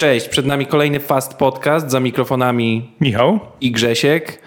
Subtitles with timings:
[0.00, 4.42] Cześć, przed nami kolejny Fast Podcast za mikrofonami Michał i Grzesiek.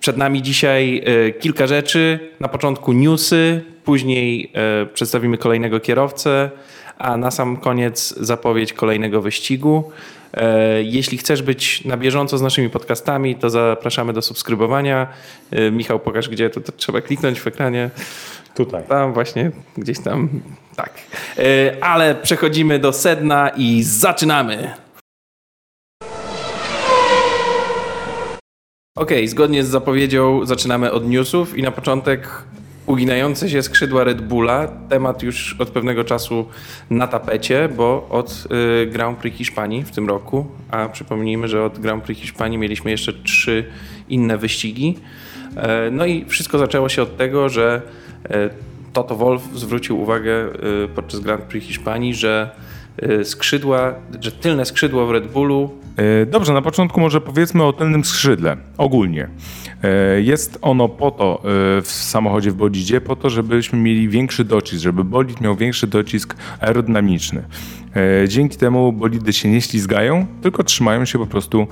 [0.00, 2.18] Przed nami dzisiaj e, kilka rzeczy.
[2.40, 6.50] Na początku newsy, później e, przedstawimy kolejnego kierowcę,
[6.98, 9.90] a na sam koniec zapowiedź kolejnego wyścigu.
[10.34, 15.06] E, jeśli chcesz być na bieżąco z naszymi podcastami, to zapraszamy do subskrybowania.
[15.72, 17.90] Michał, pokaż gdzie, to, to trzeba kliknąć w ekranie.
[18.54, 18.82] Tutaj.
[18.88, 20.28] Tam właśnie, gdzieś tam,
[20.76, 20.90] tak.
[21.38, 24.74] E, Ale przechodzimy do sedna i zaczynamy.
[28.96, 32.44] Okej, zgodnie z zapowiedzią zaczynamy od newsów i na początek
[32.86, 34.68] uginające się skrzydła Red Bulla.
[34.88, 36.48] Temat już od pewnego czasu
[36.90, 38.46] na tapecie, bo od
[38.82, 42.90] y, Grand Prix Hiszpanii w tym roku, a przypomnijmy, że od Grand Prix Hiszpanii mieliśmy
[42.90, 43.64] jeszcze trzy
[44.08, 44.98] inne wyścigi.
[45.56, 47.82] E, No i wszystko zaczęło się od tego, że
[48.30, 48.50] e,
[48.96, 52.50] Toto Wolff zwrócił uwagę e, podczas Grand Prix Hiszpanii, że
[53.24, 58.04] skrzydła, że tylne skrzydło w Red Bullu E, Dobrze, na początku może powiedzmy o tylnym
[58.04, 59.28] skrzydle ogólnie.
[59.82, 61.42] E, Jest ono po to
[61.78, 65.86] e, w samochodzie w bolidzie, po to, żebyśmy mieli większy docisk, żeby bolid miał większy
[65.86, 67.42] docisk aerodynamiczny.
[68.28, 71.66] Dzięki temu bolidy się nie ślizgają, tylko trzymają się po prostu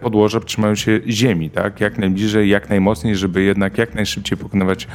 [0.00, 1.80] podłoża, trzymają się ziemi, tak?
[1.80, 4.88] Jak najbliżej, jak najmocniej, żeby jednak jak najszybciej pokonywać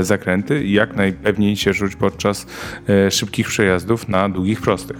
[0.00, 2.46] zakręty i jak najpewniej się czuć podczas
[3.10, 4.95] szybkich przejazdów na długich prostych.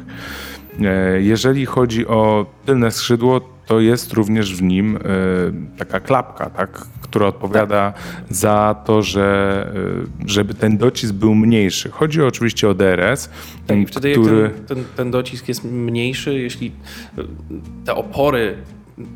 [0.83, 5.01] E, Jeżeli chodzi o tylne skrzydło, to jest również w nim e,
[5.79, 7.93] taka klapka, tak, która odpowiada
[8.31, 9.67] za to, że
[10.25, 11.91] e, żeby ten docisk był mniejszy.
[11.91, 13.31] Chodzi oczywiście o DRS,
[13.67, 14.51] ten, I wtedy który...
[14.51, 16.73] ten, ten, ten docisk jest mniejszy, jeśli
[17.85, 18.57] te opory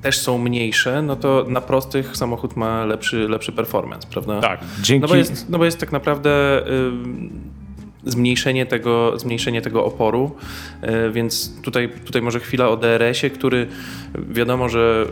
[0.02, 4.40] też są mniejsze, no to na prostych samochód ma lepszy, lepszy performance, prawda?
[4.40, 5.02] Tak, dzięki...
[5.02, 6.90] No bo jest, no bo jest tak naprawdę y,
[8.04, 10.36] zmniejszenie tego, zmniejszenie tego oporu,
[11.08, 13.66] y, więc tutaj, tutaj może chwila o DRS-ie, który
[14.30, 15.06] wiadomo, że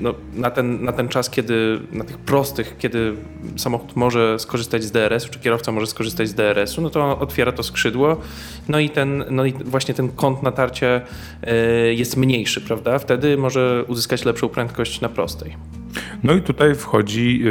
[0.00, 3.14] no, na, ten, na ten czas, kiedy na tych prostych, kiedy
[3.56, 7.62] samochód może skorzystać z DRS-u, czy kierowca może skorzystać z DRS-u, no to otwiera to
[7.62, 8.20] skrzydło,
[8.68, 11.00] no i, ten, no i właśnie ten kąt natarcia
[11.86, 12.98] y, jest mniejszy, prawda?
[12.98, 15.56] Wtedy może uzyskać lepszą prędkość na prostej.
[16.22, 17.42] No i tutaj wchodzi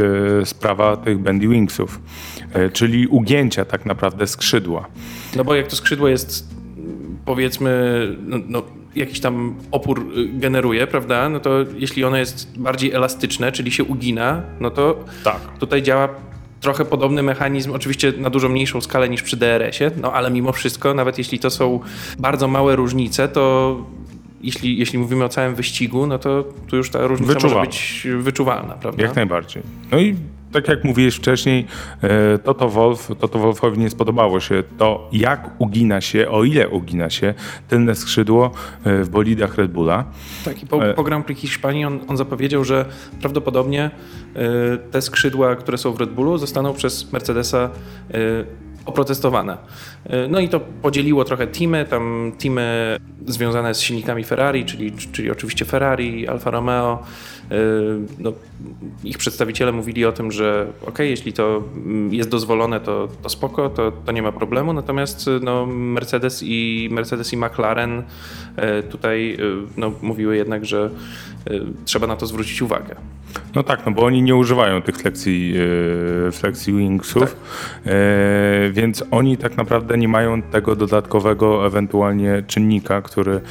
[0.42, 2.37] e, sprawa tych bendy wingsów, e,
[2.74, 4.88] czyli ugięcia tak naprawdę skrzydła.
[5.36, 6.48] No bo jak to skrzydło jest,
[7.26, 7.72] powiedzmy,
[8.28, 8.64] no, no,
[8.96, 11.30] jakiś tam opór y, generuje, prawda?
[11.30, 15.40] No to jeśli ono jest bardziej elastyczne, czyli się ugina, no to Tak.
[15.60, 16.10] tutaj działa
[16.62, 20.94] trochę podobny mechanizm, oczywiście na dużo mniejszą skalę niż przy DRS-ie, no ale mimo wszystko,
[20.94, 21.80] nawet jeśli to są
[22.20, 23.78] bardzo małe różnice, to
[24.42, 27.66] jeśli, jeśli mówimy o całym wyścigu, no to tu już ta różnica może Wyczuwalna.
[27.72, 29.04] być wyczuwalna, prawda?
[29.04, 29.64] Jak najbardziej.
[29.92, 30.16] No i
[30.52, 31.66] tak jak mówiłeś wcześniej,
[32.02, 37.10] e, Toto Wolf, Toto Wolfowi nie spodobało się to, jak ugina się, o ile ugina
[37.10, 37.34] się
[37.68, 38.52] tylne skrzydło
[38.84, 40.06] e, w bolidach Red Bulla.
[40.46, 42.86] Tak, i po, E- po Grand Prix Hiszpanii on, on zapowiedział, że
[43.22, 43.92] prawdopodobnie
[44.92, 47.70] te skrzydła, które są w Red Bullu, zostaną przez Mercedesa
[48.86, 49.58] oprotestowane.
[50.30, 55.66] No i to podzieliło trochę teamy, tam teamy związane z silnikami Ferrari, czyli, czyli oczywiście
[55.66, 57.04] Ferrari, Alfa Romeo.
[57.52, 57.56] Y,
[58.20, 58.34] no,
[59.04, 63.70] ich przedstawiciele mówili o tym, że ok, jeśli to mm, jest dozwolone, to, to spoko,
[63.70, 64.74] to, to nie ma problemu.
[64.74, 69.38] Natomiast y, no, Mercedes i Mercedes i McLaren y, tutaj
[69.78, 70.90] no, mówiły jednak, że
[71.86, 72.96] trzeba na to zwrócić uwagę.
[73.56, 75.54] No tak, no bo oni nie używają tych flexi,
[76.28, 77.36] e, flexi wingsów,
[77.86, 83.42] e, więc oni tak naprawdę nie mają tego dodatkowego ewentualnie czynnika, który,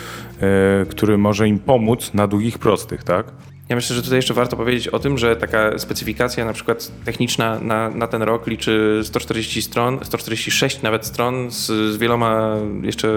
[0.88, 3.26] który może im pomóc na długich prostych, tak?
[3.68, 7.58] Ja myślę, że tutaj jeszcze warto powiedzieć o tym, że taka specyfikacja na przykład techniczna
[7.60, 13.08] na, na ten rok liczy 140 stron, 146 nawet stron z, z wieloma jeszcze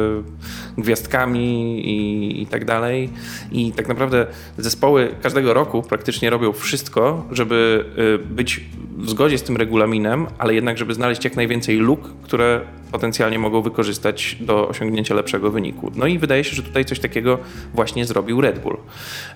[0.78, 3.10] gwiazdkami i, i tak dalej.
[3.52, 4.28] I tak naprawdę
[4.58, 8.62] zespoły każdego roku praktycznie robią wszystko, żeby y, być
[9.00, 12.62] w zgodzie z tym regulaminem, ale jednak, żeby znaleźć jak najwięcej luk, które
[12.92, 15.92] potencjalnie mogą wykorzystać do osiągnięcia lepszego wyniku.
[15.96, 17.38] No i wydaje się, że tutaj coś takiego
[17.74, 18.78] właśnie zrobił Red Bull.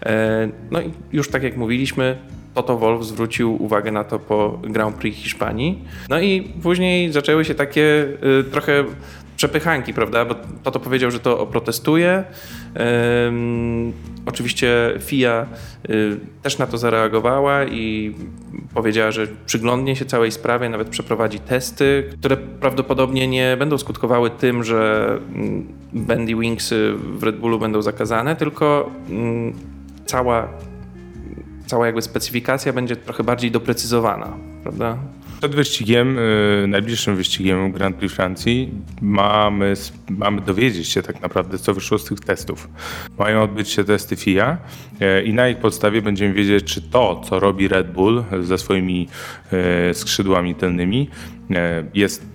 [0.05, 2.17] E, No i już tak jak mówiliśmy,
[2.53, 5.83] Toto Wolff zwrócił uwagę na to po Grand Prix Hiszpanii.
[6.09, 8.07] No i później zaczęły się takie
[8.39, 8.83] y, trochę
[9.43, 10.25] przepychanki, prawda?
[10.25, 12.23] Bo Toto powiedział, że to oprotestuje.
[13.27, 13.93] Ym,
[14.25, 15.45] oczywiście FIA
[15.89, 18.15] y, też na to zareagowała i
[18.73, 24.63] powiedziała, że przyglądnie się całej sprawie, nawet przeprowadzi testy, które prawdopodobnie nie będą skutkowały tym,
[24.63, 29.53] że mm, bendy wingsy w Red Bullu będą zakazane, tylko mm,
[30.05, 30.47] cała,
[31.65, 34.97] cała jakby specyfikacja będzie trochę bardziej doprecyzowana, prawda?
[35.43, 39.73] Przed wyścigiem, y, najbliższym wyścigiem Grand Prix Francji mamy,
[40.09, 42.69] mamy dowiedzieć się tak naprawdę, co wyszło z tych testów.
[43.19, 44.57] Mają odbyć się testy FIA
[45.01, 49.07] y, i na ich podstawie będziemy wiedzieć, czy to, co robi Red Bull ze swoimi
[49.89, 51.09] y, skrzydłami tylnymi
[51.93, 52.25] jest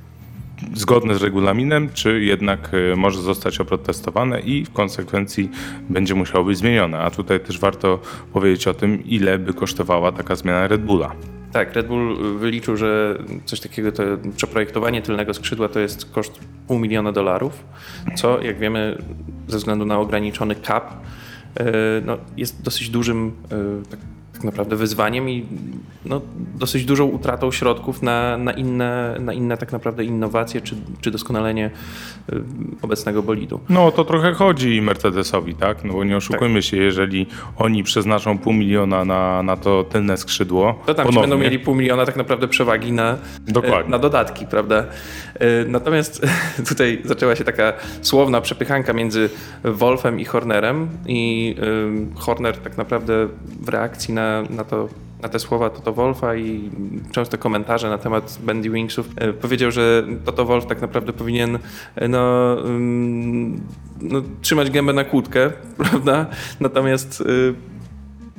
[0.75, 5.50] zgodne z regulaminem, czy jednak może zostać oprotestowane i w konsekwencji
[5.88, 6.99] będzie musiało być zmienione.
[6.99, 8.00] A tutaj też warto
[8.32, 11.38] powiedzieć o tym, ile by kosztowała taka zmiana Red Bulla.
[11.52, 14.02] Tak, Red Bull wyliczył, że coś takiego, to
[14.36, 17.64] przeprojektowanie tylnego skrzydła to jest koszt pół miliona dolarów,
[18.16, 18.98] co jak wiemy
[19.48, 20.94] ze względu na ograniczony cap
[21.56, 21.64] e,
[22.04, 24.00] no, jest dosyć dużym e, tak
[24.38, 25.46] tak naprawdę wyzwaniem i
[26.05, 26.20] no,
[26.55, 31.70] dosyć dużą utratą środków na, na, inne, na inne tak naprawdę innowacje czy, czy doskonalenie
[32.32, 32.43] y,
[32.82, 33.61] obecnego bolidu.
[33.69, 35.85] No to trochę chodzi Mercedesowi, tak?
[35.85, 36.64] No bo nie oszukujmy tak.
[36.64, 37.26] się, jeżeli
[37.56, 40.82] oni przeznaczą pół miliona na, na to tylne skrzydło.
[40.87, 43.17] To tam ponownie, będą mieli pół miliona tak naprawdę przewagi na,
[43.49, 43.91] Dokładnie.
[43.91, 44.84] na dodatki, prawda?
[45.43, 46.26] Y, natomiast
[46.69, 49.31] tutaj zaczęła się taka słowna przepychanka między
[49.64, 51.55] Wolfem i Hornerem i
[52.14, 53.29] y, Horner tak naprawdę
[53.61, 54.88] w reakcji na na, to
[55.22, 56.70] na te słowa Toto Wolfa i
[57.12, 61.58] często komentarze na temat Bandy Wingsów e, powiedział, że Toto Wolf tak naprawdę powinien
[61.94, 63.60] e, no, mm,
[64.00, 65.50] no, trzymać gębę na kłódkę,
[65.90, 66.26] prawda?
[66.60, 67.25] Natomiast e,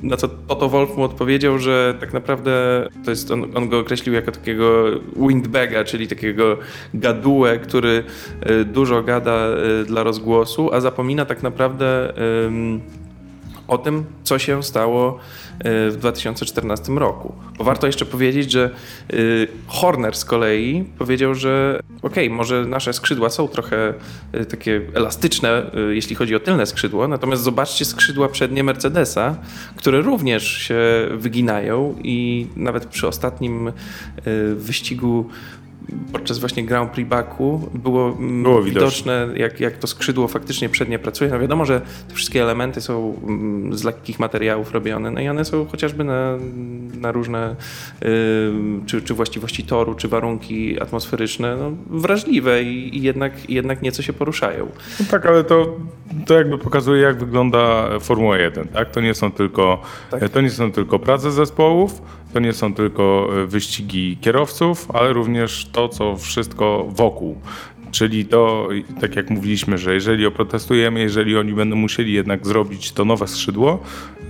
[0.06, 4.14] na co Toto Wolf mu odpowiedział, że tak naprawdę to jest, on, on go określił
[4.14, 4.84] jako takiego
[5.28, 6.56] windbaga, czyli takiego
[6.94, 8.04] gadułę, który
[8.66, 9.48] dużo gada
[9.86, 12.12] dla rozgłosu, a zapomina tak naprawdę
[13.68, 15.18] o tym, co się stało
[15.64, 17.34] w 2014 roku.
[17.58, 18.70] Bo warto jeszcze powiedzieć, że
[19.12, 23.94] y, Horner z kolei powiedział, że okej, okay, może nasze skrzydła są trochę
[24.34, 29.36] y, takie elastyczne, y, jeśli chodzi o tylne skrzydło, natomiast zobaczcie skrzydła przednie Mercedesa,
[29.76, 30.78] które również się
[31.10, 33.72] wyginają i nawet przy ostatnim
[34.56, 35.30] wyścigu
[36.12, 40.98] podczas właśnie Grand Prix Baku było, mm, było widoczne, jak, jak to skrzydło faktycznie przednie
[40.98, 41.30] pracuje.
[41.30, 45.44] No wiadomo, że te wszystkie elementy są mm, z lekkich materiałów robione, no i one
[45.44, 46.38] są chociażby na,
[47.00, 47.56] na różne
[48.00, 48.08] yy,
[48.86, 54.12] czy, czy właściwości toru, czy warunki atmosferyczne no, wrażliwe i, i jednak, jednak nieco się
[54.12, 54.68] poruszają.
[55.00, 55.76] No tak, ale to,
[56.26, 58.68] to jakby pokazuje, jak wygląda Formuła 1.
[58.68, 58.90] Tak?
[58.90, 60.28] To, nie są tylko, tak.
[60.28, 62.02] to nie są tylko prace zespołów,
[62.32, 67.36] to nie są tylko e, wyścigi kierowców, ale również to, co wszystko wokół.
[67.90, 68.68] Czyli to,
[69.00, 73.78] tak jak mówiliśmy, że jeżeli oprotestujemy, jeżeli oni będą musieli jednak zrobić to nowe skrzydło,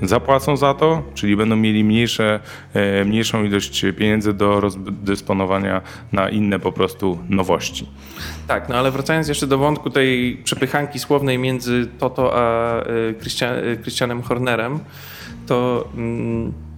[0.03, 2.41] zapłacą za to, czyli będą mieli mniejsze,
[2.75, 5.81] e, mniejszą ilość pieniędzy do rozdysponowania
[6.13, 7.87] na inne po prostu nowości.
[8.47, 14.23] Tak, no ale wracając jeszcze do wątku tej przepychanki słownej między Toto a e, Christianem
[14.23, 14.79] Hornerem,
[15.47, 15.89] to...
[15.97, 16.70] Mm,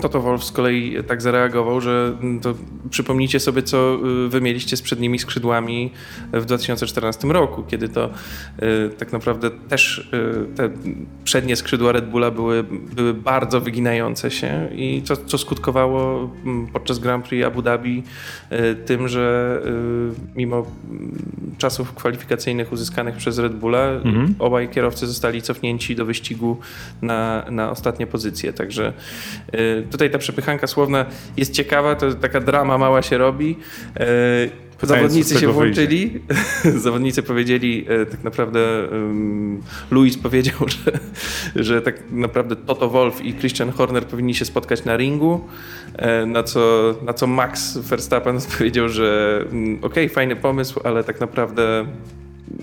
[0.00, 2.54] Toto Wolf z kolei tak zareagował, że mm, to
[2.90, 5.90] przypomnijcie sobie, co y, wy mieliście z przednimi skrzydłami
[6.32, 8.10] w 2014 roku, kiedy to
[8.62, 10.70] y, tak naprawdę też y, te
[11.24, 16.98] przednie skrzydła Red Bulla były, były bardzo wyginające się i co, co skutkowało mm, podczas
[16.98, 18.02] Grand Prix Abu Dhabi
[18.86, 19.60] tym, że
[20.36, 20.56] mimo
[20.90, 21.20] mm,
[21.58, 24.34] czasów kwalifikacyjnych uzyskanych przez Red Bulla, mhm.
[24.38, 26.56] obaj kierowcy zostali cofnięci do wyścigu
[27.02, 28.52] na, na ostatnie pozycje.
[28.52, 28.92] Także
[29.90, 31.06] tutaj ta przepychanka słowna
[31.36, 33.56] jest ciekawa, to taka drama mała się robi.
[33.96, 36.20] E, zawodnicy się włączyli,
[36.84, 40.92] zawodnicy powiedzieli, e, tak naprawdę um, Luis powiedział, że,
[41.64, 45.48] że tak naprawdę Toto Wolf i Christian Horner powinni się spotkać na ringu,
[45.96, 51.04] e, na co, na co Max Verstappen powiedział, że um, okej, okay, fajny pomysł, ale
[51.04, 51.86] tak naprawdę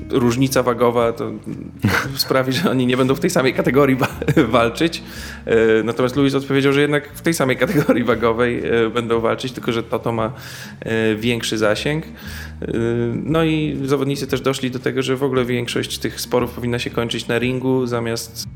[0.10, 1.32] różnica wagowa to
[2.16, 3.98] sprawi, że oni nie będą w tej samej kategorii
[4.48, 5.04] walczyć.
[5.46, 9.72] E, natomiast Louis odpowiedział, że jednak w tej samej kategorii wagowej e, będą walczyć, tylko
[9.72, 10.34] że Toto ma
[10.80, 12.06] e, większy zasięg.
[13.14, 16.90] No i zawodnicy też doszli do tego, że w ogóle większość tych sporów powinna się
[16.90, 18.48] kończyć na ringu, zamiast,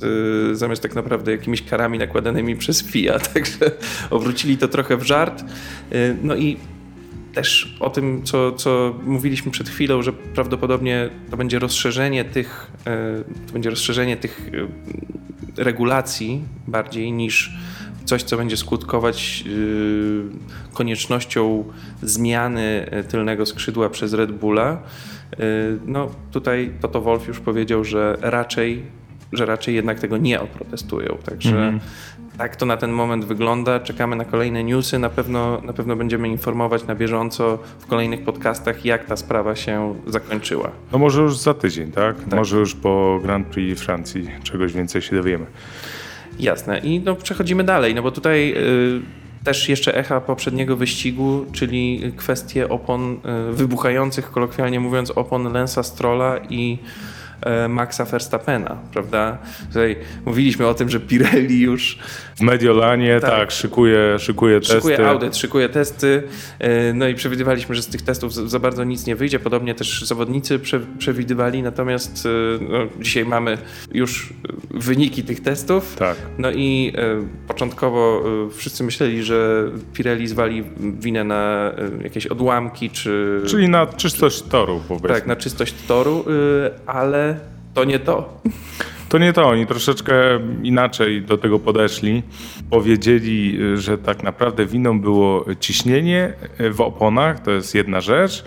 [0.54, 3.20] zamiast tak naprawdę jakimiś karami nakładanymi przez FIA.
[3.34, 3.72] Także
[4.10, 5.44] obrócili to trochę w żart.
[6.24, 6.58] No i
[7.34, 13.24] też o tym, co, co mówiliśmy przed chwilą, że prawdopodobnie to będzie rozszerzenie tych, e,
[13.48, 14.50] to będzie rozszerzenie tych
[15.58, 17.54] e, regulacji bardziej niż
[18.06, 21.64] coś, co będzie skutkować e, koniecznością
[22.02, 24.82] zmiany tylnego skrzydła przez Red Bulla.
[25.86, 28.84] No tutaj Toto Wolf już powiedział, że raczej,
[29.32, 31.18] że raczej jednak tego nie oprotestują.
[31.26, 33.80] Także mm -hmm tak to na ten moment wygląda.
[33.80, 35.00] Czekamy na kolejne newsy.
[35.00, 39.96] Na pewno, na pewno będziemy informować na bieżąco w kolejnych podcastach, jak ta sprawa się
[40.08, 40.72] zakończyła.
[40.92, 42.18] No może już za tydzień, tak?
[42.18, 42.34] tak.
[42.34, 45.46] Może już po Grand Prix Francji czegoś więcej się dowiemy.
[46.40, 46.80] Jasne.
[46.80, 48.50] I no, przechodzimy dalej, no bo tutaj.
[48.50, 53.14] Yy też jeszcze echa poprzedniego wyścigu, czyli kwestie opon
[53.52, 56.78] y, wybuchających, kolokwialnie mówiąc, opon Lensa Strolla i
[57.70, 59.38] Maxa Verstappena, prawda?
[59.68, 59.96] Tutaj
[60.26, 61.98] mówiliśmy o tym, że Pirelli już
[62.36, 63.52] W Mediolanie, tak, Tak.
[63.52, 64.76] szykuje, szykuje testy.
[64.76, 66.24] szykuje audyt, szykuje testy,
[66.60, 70.02] e, no i przewidywaliśmy, że z tych testów za bardzo nic nie wyjdzie, podobnie też
[70.06, 72.30] zawodnicy prze, przewidywali, natomiast e,
[72.70, 73.58] no, dzisiaj mamy
[73.94, 74.34] już
[74.72, 75.96] wyniki tych testów.
[75.96, 76.18] Tak.
[76.38, 80.64] No i e, początkowo e, wszyscy myśleli, że Pirelli zwali
[81.00, 85.10] winę na e, jakieś odłamki, czy Czyli na czystość toru powiedzmy.
[85.10, 87.33] tak, na czystość toru, e, ale
[87.74, 88.42] to nie to.
[89.10, 90.14] To nie to, oni troszeczkę
[90.64, 92.24] inaczej do tego podeszli.
[92.70, 96.34] Powiedzieli, że tak naprawdę winą było ciśnienie
[96.72, 98.44] w oponach, to jest jedna rzecz,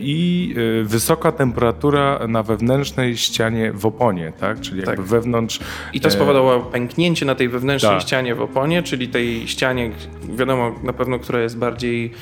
[0.00, 4.60] i e, wysoka temperatura na wewnętrznej ścianie w oponie, tak?
[4.60, 5.04] Czyli jakby Tak.
[5.06, 5.60] wewnątrz.
[5.92, 8.02] I to e, spowodowało pęknięcie na tej wewnętrznej Tak.
[8.02, 9.90] ścianie w oponie, czyli tej ścianie,
[10.36, 12.12] wiadomo na pewno, która jest bardziej,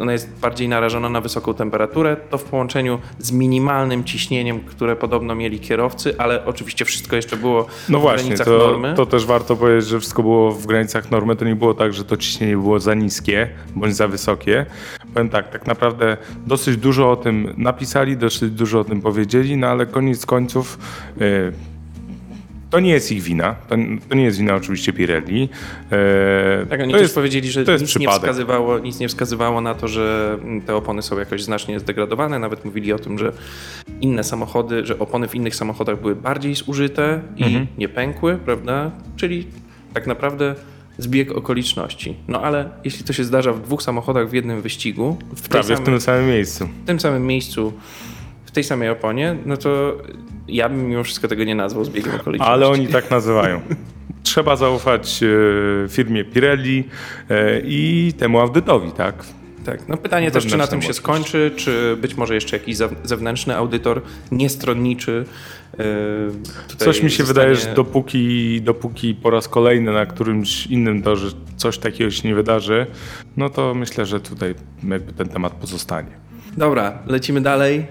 [0.00, 2.16] ona jest bardziej narażona na wysoką temperaturę.
[2.30, 7.66] To w połączeniu z minimalnym ciśnieniem, które podobno mieli kierowcy, ale oczywiście wszystko jeszcze było
[7.88, 8.94] No w właśnie, granicach to, normy.
[8.96, 11.36] to też warto powiedzieć, że wszystko było w granicach normy.
[11.36, 14.66] To nie było tak, że to ciśnienie było za niskie bądź za wysokie.
[15.16, 19.66] Powiem tak, tak naprawdę dosyć dużo o tym napisali, dosyć dużo o tym powiedzieli, no
[19.66, 20.78] ale koniec końców
[21.20, 21.52] e,
[22.70, 23.54] to nie jest ich wina.
[23.68, 23.76] To,
[24.08, 25.48] to nie jest wina oczywiście Pirelli.
[25.92, 29.74] E, Tak, oni to też jest, powiedzieli, że nic nie, wskazywało, nic nie wskazywało na
[29.74, 32.38] to, że mm, te opony są jakoś znacznie zdegradowane.
[32.38, 33.32] Nawet mówili o tym, że
[34.00, 37.66] inne samochody, że opony w innych samochodach były bardziej zużyte i Mhm.
[37.78, 38.90] nie pękły, prawda?
[39.16, 39.46] Czyli
[39.94, 40.54] tak naprawdę
[40.98, 42.16] zbieg okoliczności.
[42.28, 45.66] No ale jeśli to się zdarza w dwóch samochodach w jednym wyścigu, w, prawie w
[45.66, 46.68] samym, tym samym miejscu.
[46.84, 47.72] w tym samym miejscu,
[48.44, 49.96] w tej samej oponie, no to
[50.48, 52.52] ja bym mimo wszystko tego nie nazwał zbiegiem okoliczności.
[52.52, 53.60] Ale oni tak nazywają.
[54.22, 56.84] Trzeba zaufać e, firmie Pirelli
[57.30, 59.24] e, i temu audytowi, tak?
[59.66, 62.94] Tak, no pytanie też, czy na tym się skończy, czy być może jeszcze jakiś zew-
[63.04, 65.24] zewnętrzny audytor, niestronniczy.
[65.78, 71.02] Yy, Coś mi się zostanie- wydaje, że dopóki, dopóki po raz kolejny na którymś innym
[71.02, 72.86] torze coś takiego się nie wydarzy,
[73.36, 74.54] no to myślę, że tutaj
[74.88, 76.10] jakby ten temat pozostanie.
[76.56, 77.86] Dobra, lecimy dalej.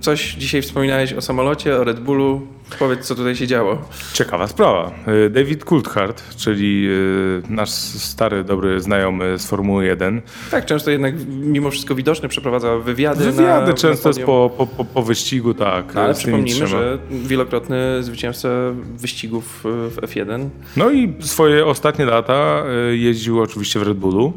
[0.00, 2.46] Coś dzisiaj wspominałeś o samolocie, o Red Bullu.
[2.78, 3.78] Powiedz, co tutaj się działo.
[4.12, 4.92] Ciekawa sprawa.
[5.26, 10.22] Y, David Coulthard, czyli y, nasz stary, dobry znajomy z Formuły 1.
[10.50, 13.24] Tak, często jednak mimo wszystko widoczny, przeprowadza wywiady.
[13.24, 15.94] Wywiady na, często na po, po, po, wyścigu, tak.
[15.94, 18.48] No, ale przypomnijmy, że wielokrotny zwycięzca
[18.96, 20.48] wyścigów y, w F1.
[20.76, 24.32] No i swoje ostatnie lata jeździł oczywiście w Red Bullu.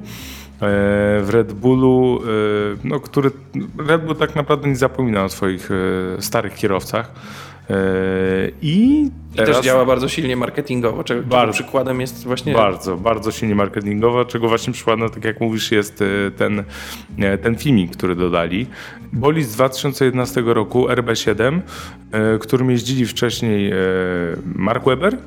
[0.62, 3.32] E, W Red Bullu, y, no, który
[3.88, 7.12] Red Bull tak naprawdę nie zapomina o swoich y, starych kierowcach.
[7.70, 7.74] E,
[8.62, 11.54] I, I teraz też działa bardzo silnie marketingowo, czego, Bardzo.
[11.54, 16.04] przykładem jest właśnie Bardzo, bardzo silnie marketingowo, czego właśnie przykładem, tak jak mówisz, jest
[16.38, 16.64] ten,
[17.20, 18.68] e, ten filmik, który dodali.
[19.14, 21.60] Boli z 2011 roku RB7,
[22.12, 23.76] e, którym jeździli wcześniej e,
[24.56, 25.18] Mark Webber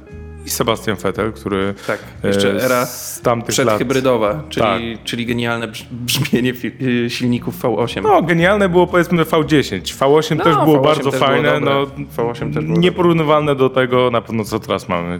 [0.46, 3.66] i Sebastian Vettel, który Tak, jeszcze e, era z tamtych lat...
[3.66, 5.04] przedhybrydowa, czyli, Tak.
[5.04, 8.02] czyli genialne brz- brzmienie y, silników V8.
[8.02, 9.80] No, genialne było powiedzmy V10.
[9.80, 11.74] V8 No, też było V8 bardzo też było fajne, dobre.
[11.74, 11.86] no
[12.16, 15.18] V8 też było nieporównywalne do tego na pewno co teraz mamy.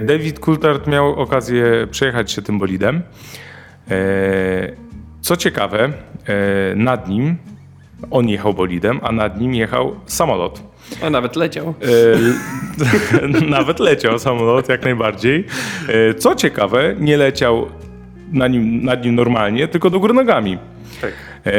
[0.00, 3.02] David Coulthard miał okazję przejechać się tym bolidem.
[3.90, 4.88] E,
[5.20, 5.92] Co ciekawe, e,
[6.76, 7.36] nad nim
[8.10, 10.62] on jechał bolidem, a nad nim jechał samolot.
[11.02, 11.74] No, nawet leciał.
[13.32, 15.44] E, Nawet leciał samolot, jak najbardziej.
[15.88, 17.66] E, Co ciekawe, nie leciał
[18.32, 20.58] na nim, nad nim normalnie, tylko do góry nogami.
[21.00, 21.12] Tak.
[21.46, 21.52] E,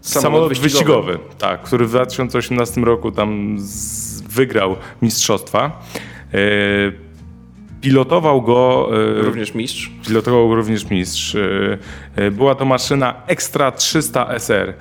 [0.00, 1.12] Samolot samolot, wyścigowy.
[1.12, 1.18] wyścigowy.
[1.38, 5.82] tak, który w 2018 roku tam z, wygrał mistrzostwa.
[7.86, 8.90] Pilotował go.
[9.18, 9.90] E, Również mistrz.
[10.06, 11.34] Pilotował również mistrz.
[11.34, 11.78] E,
[12.16, 14.74] e, Była to maszyna Extra 300 SR.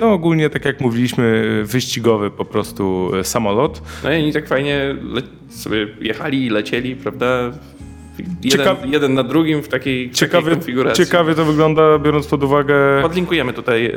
[0.00, 3.82] No ogólnie, tak jak mówiliśmy, wyścigowy po prostu samolot.
[4.04, 4.96] No i oni tak fajnie
[5.48, 7.52] sobie jechali i lecieli, prawda?
[8.18, 11.04] Jeden, Ciekaw- jeden na drugim w takiej, takiej Ciekawie, konfiguracji.
[11.04, 12.74] ciekawie to wygląda, biorąc pod uwagę.
[13.02, 13.86] Podlinkujemy tutaj.
[13.86, 13.92] y,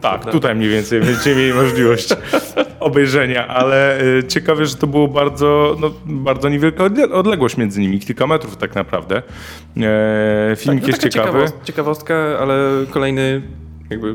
[0.00, 2.08] Tak, tutaj mniej więcej będziecie mieli możliwość
[2.80, 8.00] obejrzenia, ale y, ciekawe, że to było bardzo, no, bardzo niewielka odle- odległość między nimi,
[8.00, 9.22] kilka metrów tak naprawdę.
[9.76, 11.38] E, filmik No jest ciekawy.
[11.38, 12.54] ciekawost- ciekawostka, ale
[12.90, 13.42] kolejny
[13.90, 14.14] jakby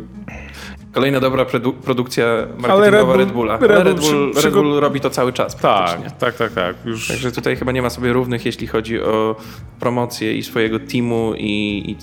[0.96, 2.25] kolejna dobra produ- produkcja
[2.58, 3.58] marketingowa Red Bull- Red Bulla.
[3.58, 6.10] Red Ale Bull Red Bull, przy- Red Bull robi to cały czas praktycznie.
[6.10, 6.86] Tak, tak, tak, tak.
[6.86, 9.36] Już Także tutaj chyba nie ma sobie równych, jeśli chodzi o
[9.80, 11.48] promocję i swojego teamu i,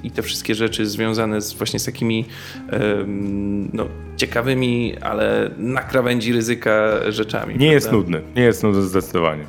[0.02, 2.24] i, i te wszystkie rzeczy związane z właśnie z takimi
[2.70, 6.72] em, no, ciekawymi, ale na krawędzi ryzyka
[7.08, 7.54] rzeczami.
[7.58, 7.98] nie jest prawda?
[8.12, 8.22] nudny.
[8.36, 9.44] Nie jest nudny zdecydowanie.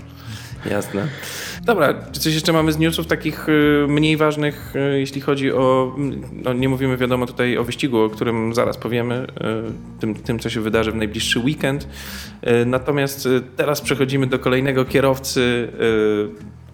[0.71, 1.07] Jasne.
[1.65, 5.95] Dobra, czy coś jeszcze mamy z newsów takich y, mniej ważnych, y, jeśli chodzi o,
[6.31, 9.27] no nie mówimy wiadomo tutaj o wyścigu, o którym zaraz powiemy,
[9.97, 11.87] y, tym, tym co się wydarzy w najbliższy weekend.
[12.65, 15.67] Natomiast teraz przechodzimy do kolejnego kierowcy,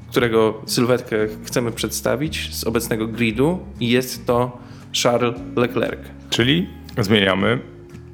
[0.10, 4.58] którego sylwetkę chcemy przedstawić z obecnego gridu i jest to
[5.04, 6.00] Charles Leclerc.
[6.30, 6.68] Czyli
[6.98, 7.60] zmieniamy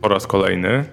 [0.02, 0.86] po raz kolejny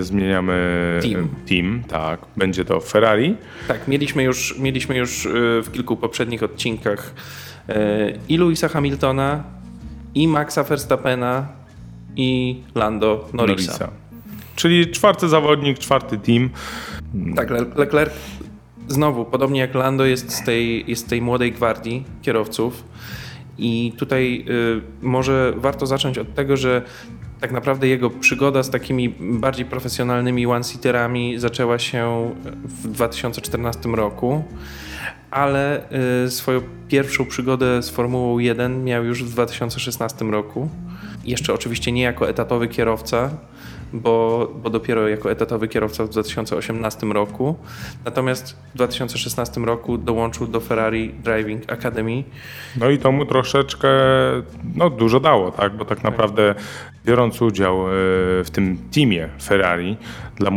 [0.00, 1.28] zmieniamy team.
[1.48, 1.82] team.
[1.88, 2.20] tak.
[2.36, 3.36] Będzie to Ferrari.
[3.68, 5.30] Tak, mieliśmy już, mieliśmy już e,
[5.62, 7.14] w kilku poprzednich odcinkach
[7.68, 9.44] e, i Louisa Hamiltona,
[10.14, 11.48] i Maxa Verstappena,
[12.16, 13.72] i Lando Norrisa.
[13.72, 13.90] Norrisa.
[14.56, 16.50] Czyli czwarty zawodnik, czwarty team.
[17.36, 18.14] Tak, Leclerc
[18.88, 22.84] znowu, podobnie jak Lando, jest z tej, jest z tej młodej gwardii kierowców.
[23.58, 26.82] I tutaj y, może warto zacząć od tego, że
[27.40, 32.32] tak naprawdę jego przygoda z takimi bardziej profesjonalnymi one-seaterami zaczęła się
[32.64, 34.44] w 2014 roku,
[35.30, 35.82] ale
[36.24, 40.68] y, swoją pierwszą przygodę z Formułą 1 miał już w 2016 roku.
[41.24, 43.30] Jeszcze oczywiście nie jako etatowy kierowca,
[44.00, 47.56] bo, bo dopiero jako etatowy kierowca w 2018 roku.
[48.04, 52.24] Natomiast w 2016 roku dołączył do Ferrari Driving Academy.
[52.76, 53.88] No i to mu troszeczkę
[54.74, 55.76] no, dużo dało, tak?
[55.76, 56.54] bo tak naprawdę
[57.06, 57.90] biorąc udział e,
[58.44, 59.96] w tym teamie Ferrari
[60.36, 60.50] dla,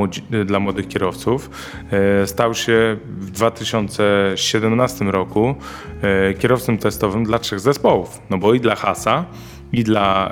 [0.46, 1.50] dla młodych kierowców,
[1.92, 5.56] e, stał się w 2017 roku
[6.02, 8.22] e, kierowcą testowym dla trzech zespołów.
[8.30, 9.26] No bo i dla Hasa,
[9.72, 10.32] i dla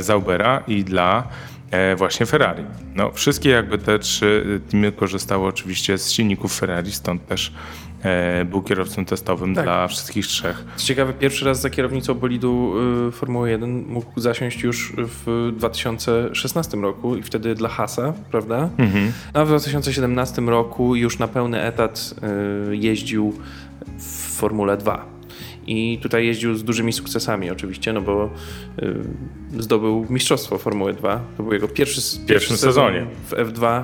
[0.00, 1.55] Zaubera, i dla E,
[1.96, 2.64] właśnie Ferrari.
[2.94, 7.52] No, wszystkie jakby te trzy teamy korzystały oczywiście z silników Ferrari, stąd też
[8.02, 9.64] e, był kierowcą testowym tak.
[9.64, 10.64] dla wszystkich trzech.
[10.76, 12.74] Co ciekawe, pierwszy raz za kierownicą bolidu
[13.08, 18.68] y, Formuły 1 mógł zasiąść już w 2016 roku i wtedy dla Hasa, prawda?
[18.78, 19.12] Mhm.
[19.32, 22.14] A w 2017 roku już na pełny etat
[22.70, 23.34] y, jeździł
[23.98, 25.15] w Formule 2.
[25.66, 28.30] I tutaj jeździł z dużymi sukcesami oczywiście, no bo
[28.82, 31.20] y, zdobył mistrzostwo Formuły 2.
[31.36, 33.82] To był jego pierwszy, pierwszy, pierwszy sezonie w F2.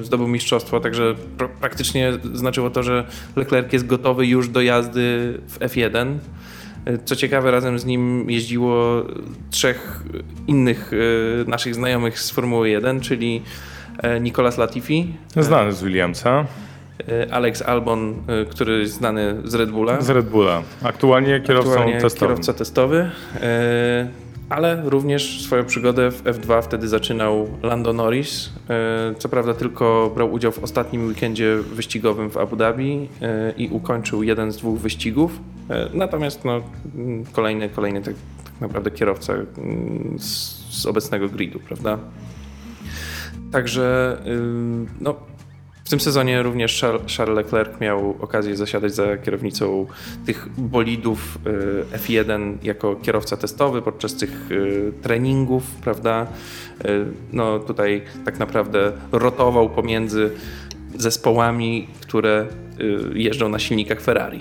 [0.00, 5.00] Y, zdobył mistrzostwo, także pr praktycznie znaczyło to, że Leclerc jest gotowy już do jazdy
[5.48, 6.18] w F1.
[6.88, 9.04] Y, co ciekawe, razem z nim jeździło
[9.50, 10.02] trzech
[10.46, 13.42] innych y, naszych znajomych z Formuły 1, czyli
[13.98, 15.14] e, Nicolas Latifi.
[15.36, 16.44] Znany z Williamsa.
[17.08, 20.00] E, Alex Albon, e, który jest znany z Red Bulla.
[20.00, 20.62] Z Red Bulla.
[20.82, 22.28] Aktualnie kierowcą Aktualnie testowym.
[22.28, 23.10] kierowca testowy.
[23.40, 24.08] E,
[24.48, 28.50] ale również swoją przygodę w F2 wtedy zaczynał Lando Norris.
[29.18, 33.08] Co prawda tylko brał udział w ostatnim weekendzie wyścigowym w Abu Dhabi
[33.56, 35.40] i ukończył jeden z dwóch wyścigów.
[35.94, 36.62] Natomiast no,
[37.32, 39.34] kolejny, kolejny tak, tak naprawdę kierowca
[40.18, 40.28] z,
[40.80, 41.98] z obecnego gridu, prawda?
[43.52, 44.16] Także
[45.00, 45.31] no, w
[45.92, 46.84] tym sezonie również
[47.16, 49.86] Charles Leclerc miał okazję zasiadać za kierownicą
[50.26, 51.38] tych bolidów
[51.92, 56.26] y, F1 jako kierowca testowy podczas tych y, treningów, prawda?
[56.84, 60.30] Y, no tutaj tak naprawdę rotował pomiędzy
[60.94, 62.46] zespołami, które
[63.14, 64.40] jeżdżą na silnikach Ferrari.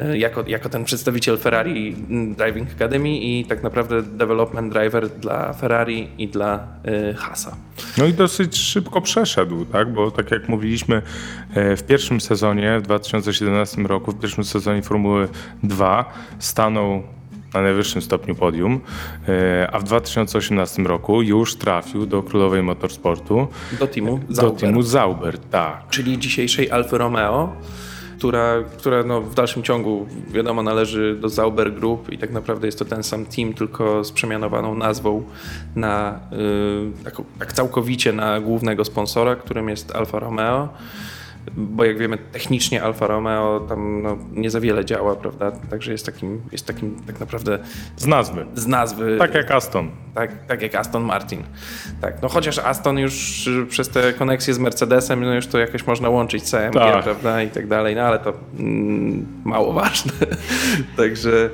[0.00, 1.96] E, jako, jako ten przedstawiciel Ferrari
[2.36, 6.66] Driving Academy i tak naprawdę development driver dla Ferrari i dla
[7.10, 7.56] y, Hasa.
[7.98, 9.92] No i dosyć szybko przeszedł, tak?
[9.92, 11.02] bo tak jak mówiliśmy
[11.54, 15.28] e, w pierwszym sezonie, w 2017 roku, w pierwszym sezonie Formuły
[15.62, 17.02] 2 stanął
[17.54, 18.80] na najwyższym stopniu podium,
[19.72, 23.48] a w 2018 roku już trafił do Królowej Motorsportu.
[23.78, 24.54] Do teamu Zauber.
[24.54, 25.88] Do teamu Zauber, tak.
[25.90, 27.56] Czyli dzisiejszej Alfa Romeo
[28.18, 32.78] która, która no w dalszym ciągu wiadomo należy do Zauber Group i tak naprawdę jest
[32.78, 35.22] to ten sam team, tylko z przemianowaną nazwą
[35.76, 36.20] na
[37.00, 40.68] y, tak, tak całkowicie na głównego sponsora, którym jest Alfa Romeo
[41.56, 45.52] bo jak wiemy, technicznie Alfa Romeo tam no, nie za wiele działa, prawda?
[45.70, 47.58] Także jest takim, jest takim tak naprawdę.
[47.96, 48.46] Z nazwy.
[48.54, 49.16] Z nazwy.
[49.18, 49.90] Tak jak Aston.
[50.14, 51.42] Tak, tak jak Aston Martin.
[52.00, 56.08] Tak, no chociaż Aston już przez te koneksje z Mercedesem, no już to jakoś można
[56.08, 57.04] łączyć CMG, tak.
[57.04, 57.42] prawda?
[57.42, 60.12] I tak dalej, no ale to mm, mało ważne.
[60.96, 61.50] Także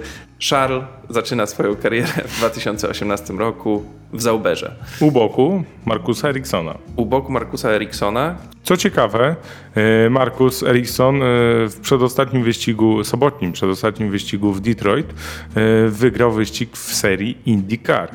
[0.49, 4.77] Charles zaczyna swoją karierę w 2018 roku w Zauberze.
[5.01, 6.79] U boku Markusa Ericssona.
[6.97, 8.37] U boku Markusa Ericssona.
[8.63, 9.37] Co ciekawe,
[9.75, 11.27] e, Markus Ericsson e,
[11.69, 18.11] w przedostatnim wyścigu, sobotnim przedostatnim wyścigu w Detroit e, wygrał wyścig w serii IndyCar.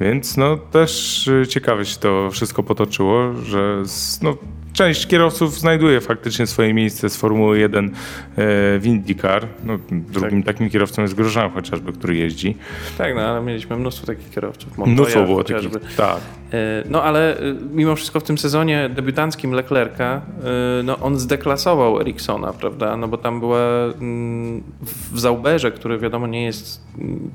[0.00, 3.82] Więc no też ciekawe się to wszystko potoczyło, że
[4.22, 4.36] no,
[4.74, 7.92] część kierowców znajduje faktycznie swoje miejsce z Formuły 1 e,
[8.78, 9.46] w IndyCar.
[9.64, 10.54] No, drugim tak.
[10.54, 12.56] takim kierowcą jest Grosjean chociażby, który jeździ.
[12.98, 14.78] Tak, no ale mieliśmy mnóstwo takich kierowców.
[14.78, 16.16] Montoya mnóstwo było takich, tak.
[16.52, 20.22] E, no ale e, mimo wszystko w tym sezonie debiutanckim Leclerca,
[20.84, 22.96] no on zdeklasował Ericssona, prawda?
[22.96, 23.58] No bo tam była
[24.00, 24.62] mm,
[25.12, 26.83] w Zauberze, który wiadomo nie jest,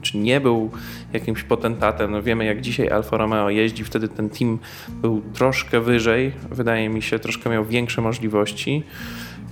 [0.02, 0.72] czy nie był
[1.14, 2.12] jakimś potentatem.
[2.12, 4.60] No wiemy jak dzisiaj Alfa Romeo jeździ, wtedy ten team
[5.02, 8.84] był troszkę wyżej, wydaje mi się, troszkę miał większe możliwości.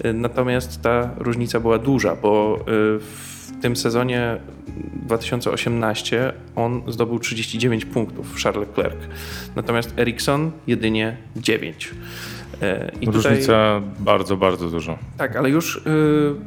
[0.05, 2.63] Y, natomiast ta różnica była duża, bo y,
[2.99, 4.37] w tym sezonie
[4.93, 8.97] 2018 on zdobył 39 punktów, Charles Leclerc.
[9.55, 11.91] Natomiast Ericsson jedynie 9.
[12.63, 14.97] Y, I Różnica tutaj, bardzo, bardzo dużo.
[15.17, 15.81] Tak, ale już y,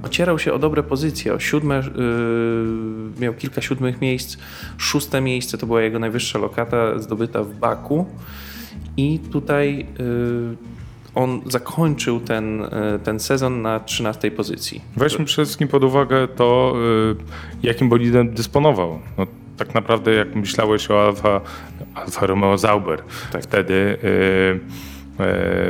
[0.03, 1.35] ocierał się o dobre pozycje.
[1.35, 4.39] O siódme, y, miał kilka siódmych miejsc.
[4.79, 8.07] Szóste miejsce to była jego najwyższa lokata zdobyta w Baku.
[8.97, 10.81] I tutaj y,
[11.15, 14.81] on zakończył ten, e, ten sezon na 13 pozycji.
[14.97, 16.75] Weźmy przede wszystkim pod uwagę to,
[17.13, 18.99] e, jakim bolidem dysponował.
[19.19, 21.41] No, tak naprawdę jak myślałeś o Alfa,
[21.95, 23.43] Alfa Romeo Zauber tak.
[23.43, 24.90] wtedy e,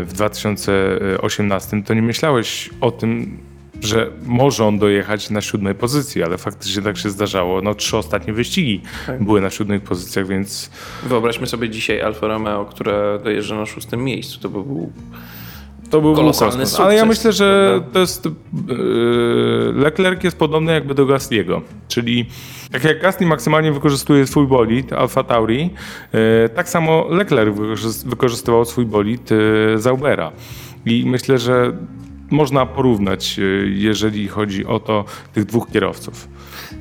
[0.02, 3.38] w 2018, to nie myślałeś o tym,
[3.80, 7.62] że może on dojechać na siódmej pozycji, ale faktycznie tak się zdarzało.
[7.62, 9.24] No trzy ostatnie wyścigi tak.
[9.24, 10.70] były na siódmych pozycjach, więc...
[11.02, 14.40] Wyobraźmy sobie dzisiaj Alfa Romeo, które dojeżdża na szóstym miejscu.
[14.40, 14.92] To by był
[15.90, 16.81] to był kolosalny sukces.
[16.81, 18.24] Ale ja myślę, że to jest.
[18.24, 21.62] Yy, Leclerc jest podobny jakby do Gasliego.
[21.88, 22.26] Czyli
[22.72, 25.70] tak jak Gasly maksymalnie wykorzystuje swój bolid Alfa Tauri,
[26.12, 26.20] yy,
[26.55, 27.57] tak samo Leclerc
[28.07, 30.33] wykorzystywał swój bolid yy, Zaubera.
[30.87, 31.72] I myślę, że
[32.31, 36.29] można porównać, yy, jeżeli chodzi o to, tych dwóch kierowców.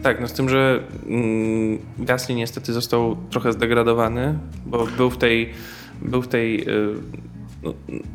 [0.04, 5.50] Tak, no z tym, że mm, Gasly niestety został trochę zdegradowany, bo był w tej,
[6.02, 7.20] był w tej no,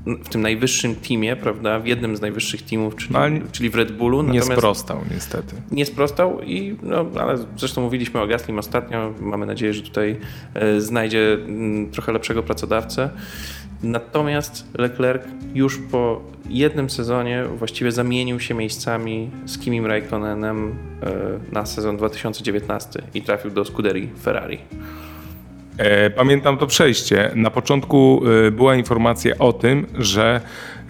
[0.07, 3.93] w tym najwyższym teamie, prawda, w jednym z najwyższych teamów, czyli, no, czyli w Red
[3.93, 4.23] Bullu.
[4.23, 5.57] Nie sprostał niestety.
[5.71, 9.15] Nie sprostał, i, no, ale zresztą mówiliśmy o Gaslim ostatnio.
[9.21, 10.17] Mamy nadzieję, że tutaj
[10.55, 13.11] e, znajdzie mm, trochę lepszego pracodawcę.
[13.83, 15.23] Natomiast Leclerc
[15.55, 23.03] już po jednym sezonie właściwie zamienił się miejscami z Kimim Raikkonenem e, na sezon 2019
[23.15, 24.59] i trafił do Scuderii Ferrari.
[25.79, 27.31] E, pamiętam to przejście.
[27.35, 30.41] Na początku e, była informacja o tym, że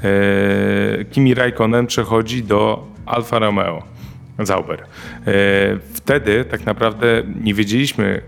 [0.04, 3.82] e, Kimi Raikkonen przechodzi do Alfa Romeo
[4.38, 4.84] Zauber.
[5.92, 8.22] Wtedy tak naprawdę nie wiedzieliśmy,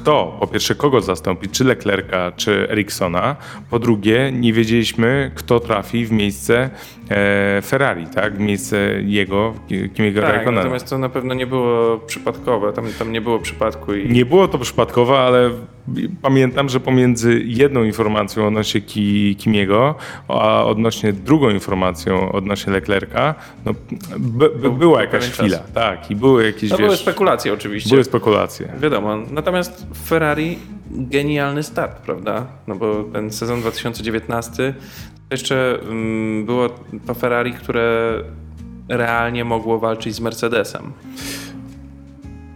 [0.00, 3.36] kto, po pierwsze, kogo zastąpić, czy Leclerca, czy Ericssona.
[3.70, 6.70] Po drugie, nie wiedzieliśmy, kto trafi w miejsce
[7.10, 8.36] e, Ferrari, tak?
[8.36, 9.54] W miejsce jego,
[9.94, 10.62] Kimiego tak, Raikkonena.
[10.62, 13.94] Natomiast to na pewno nie było przypadkowe, tam, tam nie było przypadku.
[13.94, 14.08] I...
[14.08, 15.50] Nie było to przypadkowe, ale
[16.22, 18.80] pamiętam, że pomiędzy jedną informacją odnośnie
[19.38, 19.94] Kimiego,
[20.28, 23.74] a odnośnie drugą informacją odnośnie Leclerca, no,
[24.18, 25.58] by, by była jakaś chwila.
[25.58, 25.72] Czas.
[25.72, 27.90] Tak, i były jakieś, no, wiesz, były spekulacje oczywiście.
[27.90, 28.72] Były spekulacje.
[28.80, 29.16] Wiadomo.
[29.30, 30.58] Natomiast Ferrari
[30.90, 32.46] genialny start, prawda?
[32.66, 34.74] No bo ten sezon 2019
[35.30, 36.68] jeszcze um, było
[37.06, 38.14] to Ferrari, które
[38.88, 40.92] realnie mogło walczyć z Mercedesem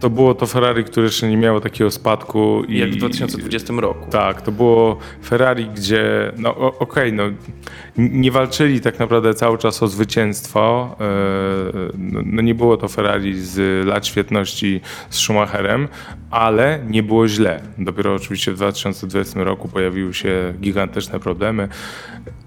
[0.05, 2.63] to było to Ferrari, które jeszcze nie miało takiego spadku.
[2.69, 4.11] Jak w 2020 roku.
[4.11, 7.23] Tak, to było Ferrari, gdzie, no okej, okay, no,
[7.97, 10.95] nie walczyli tak naprawdę cały czas o zwycięstwo.
[10.99, 11.05] E,
[11.97, 15.87] no, no, nie było to Ferrari z lat świetności z Schumacherem,
[16.31, 17.61] ale nie było źle.
[17.77, 21.69] Dopiero oczywiście w 2020 roku pojawiły się gigantyczne problemy.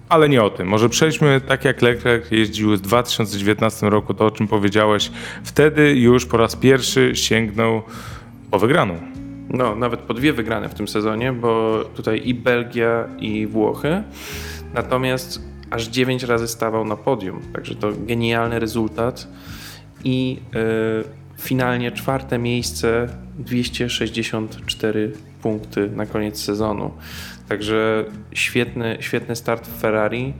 [0.08, 0.68] Ale nie o tym.
[0.68, 5.10] Może przejdźmy tak jak Leclerc jeździł w 2019 roku, to o czym powiedziałeś.
[5.44, 7.82] Wtedy już po raz pierwszy sięgnął
[8.50, 8.94] po wygraną.
[9.48, 14.02] No, nawet po dwie wygrane w tym sezonie, bo tutaj i Belgia, i Włochy.
[14.74, 17.40] Natomiast aż dziewięć razy stawał na podium.
[17.54, 19.28] Także to genialny rezultat.
[20.04, 21.04] I yy,
[21.38, 26.90] finalnie czwarte miejsce, 264 punkty na koniec sezonu.
[27.48, 30.34] Także świetny, świetny start w Ferrari,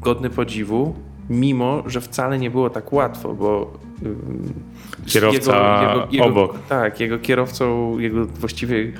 [0.00, 0.94] godny podziwu,
[1.30, 3.78] mimo że wcale nie było tak łatwo, bo
[5.06, 6.58] kierowca jego, jego, obok.
[6.68, 8.92] tak, jego kierowcą, jego właściwie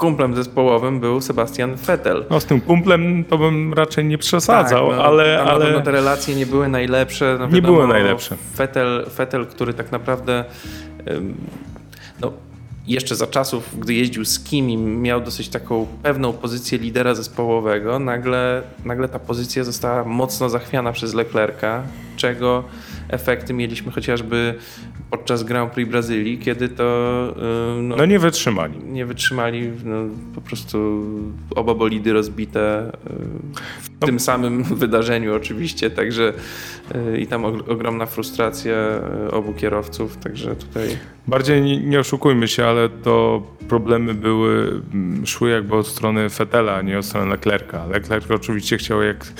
[0.00, 2.24] kumplem zespołowym był Sebastian Vettel.
[2.30, 5.42] No z tym kumplem to bym raczej nie przesadzał, tak, no, ale...
[5.42, 5.58] ale...
[5.58, 7.36] Na pewno te relacje nie były najlepsze.
[7.40, 8.36] No, nie były najlepsze.
[8.56, 10.44] Vettel, Vettel, który tak naprawdę
[12.20, 12.32] no,
[12.86, 18.62] jeszcze za czasów, gdy jeździł z Kimi, miał dosyć taką pewną pozycję lidera zespołowego, nagle,
[18.84, 21.82] nagle ta pozycja została mocno zachwiana przez Leclerca,
[22.16, 22.64] czego
[23.10, 24.54] efekty mieliśmy chociażby
[25.10, 27.34] podczas Grand Prix Brazylii, kiedy to
[27.78, 28.78] y, no, no nie wytrzymali.
[28.84, 29.96] Nie wytrzymali, no,
[30.34, 31.04] po prostu
[31.56, 32.92] oba bolidy rozbite y,
[33.82, 34.06] w no.
[34.06, 36.32] tym samym wydarzeniu oczywiście, także
[37.18, 38.76] i tam ogromna frustracja
[39.32, 40.88] obu kierowców, także tutaj...
[41.26, 46.82] Bardziej nie, oszukujmy się, ale to problemy były, mm, szły jakby od strony Fetela, a
[46.82, 47.86] nie od strony Leclerca.
[47.86, 49.32] Leclerc oczywiście chciał jak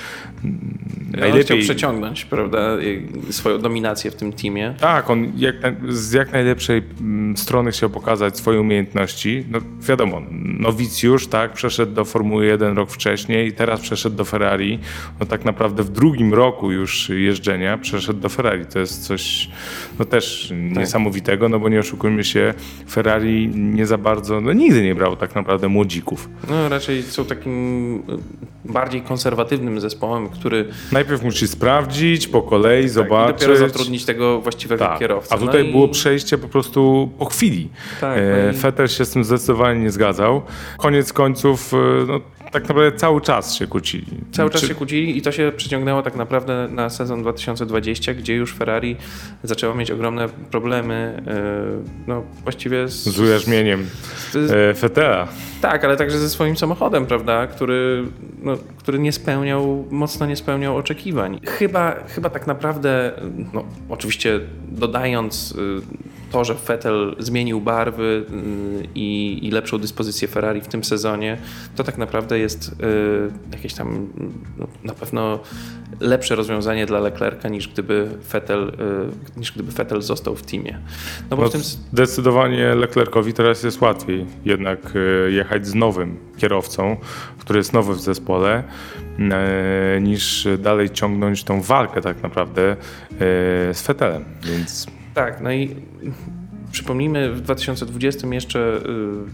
[1.11, 1.43] najlepiej...
[1.43, 2.77] chciał przeciągnąć, prawda,
[3.31, 4.75] swoją dominację w tym teamie.
[4.81, 5.57] Tak, on jak,
[5.89, 9.45] z jak najlepszej mm, strony chciał pokazać swoje umiejętności.
[9.51, 14.79] No wiadomo, nowicjusz, tak, przeszedł do Formuły 1 rok wcześniej i teraz przeszedł do Ferrari.
[15.21, 18.67] No tak naprawdę w drugim roku już jeżdżenia przeszedł do Ferrari.
[18.67, 19.51] To jest coś,
[19.99, 20.79] no też tak.
[20.79, 22.55] niesamowitego, no bo nie oszukujmy się,
[22.91, 26.29] Ferrari nie za bardzo, no nigdy nie brał tak naprawdę młodzików.
[26.49, 27.95] No raczej są takim
[28.67, 30.69] y, bardziej konserwatywnym zespołem, który...
[30.93, 33.43] Najpierw musi sprawdzić, po kolei tak, zobaczyć.
[33.43, 34.99] I dopiero zatrudnić tego właściwego tak.
[34.99, 35.35] kierowcę.
[35.35, 35.91] A tutaj no było i...
[35.91, 37.69] przejście po prostu po chwili.
[38.01, 38.57] Tak, e, no i...
[38.57, 40.43] Fetter się z tym zdecydowanie nie zgadzał.
[40.77, 41.77] Koniec końców, e,
[42.07, 42.21] no,
[42.53, 44.07] tak naprawdę cały czas się kłócili.
[44.33, 48.55] Cały czas się kłócili i to się przyciągnęło tak naprawdę na sezon 2020, gdzie już
[48.55, 48.97] Ferrari
[49.43, 53.03] zaczęło mieć ogromne problemy, e, no właściwie z...
[53.03, 53.87] Z ujarzmieniem
[54.33, 54.79] z...
[54.79, 55.29] Fetela.
[55.61, 58.05] Tak, ale także ze swoim samochodem, prawda, który,
[58.43, 61.41] no, który nie spełniał, mocno nie spełniał oczekiwań.
[61.47, 63.13] Chyba, chyba tak naprawdę,
[63.53, 68.27] no, oczywiście dodając y, to, że Vettel zmienił barwy
[68.85, 71.39] y, i, i, lepszą dyspozycję Ferrari w tym sezonie,
[71.77, 74.09] to tak naprawdę jest y, jakieś tam
[74.59, 75.41] no, na pewno
[76.01, 78.69] lepsze rozwiązanie dla Leclerca niż gdyby Vettel,
[79.37, 80.79] y, niż gdyby Vettel został w teamie.
[81.31, 81.61] No bo no, w tym...
[81.61, 84.79] Zdecydowanie Leclercowi teraz jest łatwiej jednak
[85.29, 86.97] jechać z nowym kierowcą,
[87.39, 88.65] który jest nowy w zespole,
[90.01, 92.77] niż dalej ciągnąć tą walkę tak naprawdę
[93.73, 95.77] z Vettelem, więc tak, no i
[96.73, 98.59] przypomnijmy, w 2020 jeszcze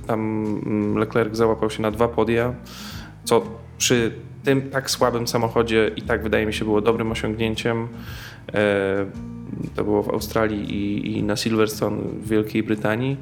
[0.05, 2.55] y, tam Leclerc załapał się na dwa podia,
[3.25, 3.43] co
[3.79, 4.13] przy
[4.45, 7.89] tym tak słabym samochodzie i tak wydaje mi się było dobrym osiągnięciem.
[8.55, 9.07] E,
[9.75, 13.17] to było w Australii i, i na Silverstone w Wielkiej Brytanii.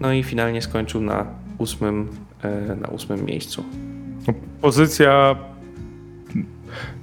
[0.00, 1.26] No i finalnie skończył na
[1.58, 2.08] ósmym,
[2.42, 3.64] e, na ósmym miejscu.
[4.60, 5.36] Pozycja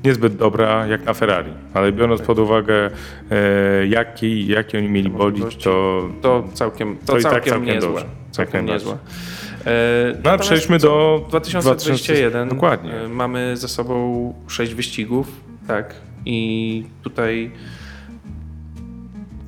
[0.04, 2.90] niezbyt dobra jak na Ferrari, ale biorąc pod uwagę
[3.32, 7.66] e, jaki, jaki oni mieli bolid, to, to całkiem, to, to całkiem, i tak całkiem
[7.66, 7.90] niezłe.
[7.90, 8.06] Dobrze.
[8.32, 8.98] Całkiem niezłe.
[9.66, 12.50] E, no, przejdźmy do 2021.
[12.50, 12.94] Dokładnie.
[12.94, 15.28] E, mamy za sobą sześć wyścigów,
[15.68, 17.52] tak, i tutaj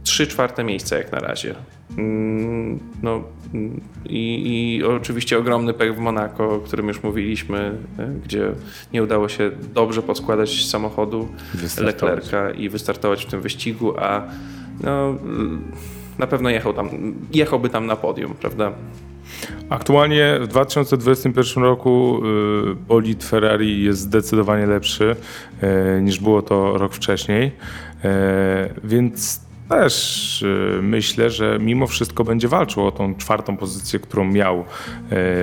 [0.04, 1.56] trzy czwarte miejsca jak na razie.
[1.98, 8.08] Mm, no, mm, i, I, oczywiście ogromny pech w Monako, o którym już mówiliśmy, e,
[8.26, 8.52] gdzie
[8.94, 11.28] nie udało się dobrze podskładać samochodu
[11.82, 14.24] Leclerca i wystartować w tym wyścigu, a
[14.84, 15.16] no,
[16.20, 16.90] na pewno jechał tam,
[17.34, 18.72] jechałby tam na podium, prawda?
[19.70, 22.22] Aktualnie w 2021 roku
[22.72, 25.16] y, bolid Ferrari jest zdecydowanie lepszy
[25.98, 27.52] y, niż było to rok wcześniej, y,
[28.84, 34.60] więc też y, myślę, że mimo wszystko będzie walczył o tą czwartą pozycję, którą miał
[34.60, 34.64] y,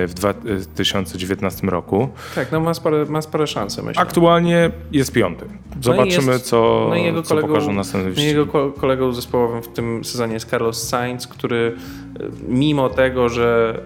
[0.07, 2.09] w 2019 roku.
[2.35, 4.01] Tak, no ma spore, ma spore szanse, myślę.
[4.01, 5.45] Aktualnie jest piąty.
[5.75, 8.27] No Zobaczymy, no jest, co, no jego co kolegą, pokażą następne wyścigi.
[8.27, 13.79] Jego kolegą zespołowym w tym sezonie jest Carlos Sainz, który y, mimo tego, że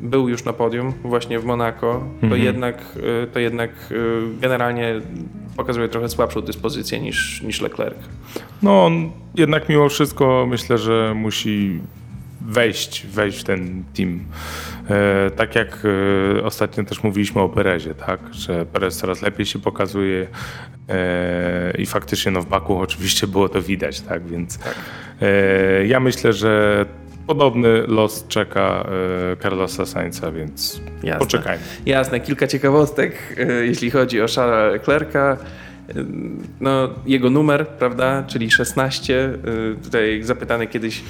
[0.00, 2.42] był już na podium właśnie w Monaco, to mhm.
[2.42, 2.98] jednak,
[3.32, 3.70] to jednak
[4.40, 5.00] generalnie
[5.56, 7.98] pokazuje trochę słabszą dyspozycję niż, niż Leclerc.
[8.62, 11.80] No on jednak mimo wszystko myślę, że musi
[12.40, 14.24] wejść, wejść w ten team.
[14.90, 15.78] E, tak jak
[16.38, 18.20] e, ostatnio też mówiliśmy o Perezie, tak?
[18.32, 20.26] że Perez coraz lepiej się pokazuje
[20.88, 24.26] e, i faktycznie no, w Baku oczywiście było to widać, tak?
[24.26, 24.74] więc tak.
[25.22, 26.84] E, ja myślę, że
[27.26, 28.86] podobny los czeka
[29.32, 31.18] e, Carlosa Sainza, więc Jasne.
[31.18, 31.62] poczekajmy.
[31.86, 35.36] Jasne, kilka ciekawostek, e, jeśli chodzi o Charlesa Leclerca.
[35.88, 35.94] E,
[36.60, 39.32] no, jego numer, prawda, czyli 16.
[39.84, 41.02] Tutaj zapytany kiedyś,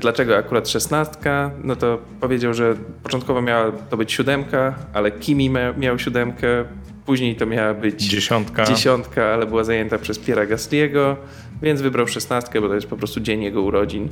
[0.00, 1.18] dlaczego akurat 16,
[1.64, 6.64] no to powiedział, że początkowo miała to być siódemka, ale Kimi miał siódemkę,
[7.06, 11.16] później to miała być dziesiątka, dziesiątka ale była zajęta przez Piera Gasliego
[11.62, 14.08] więc wybrał szesnastkę, bo to jest po prostu dzień jego urodzin.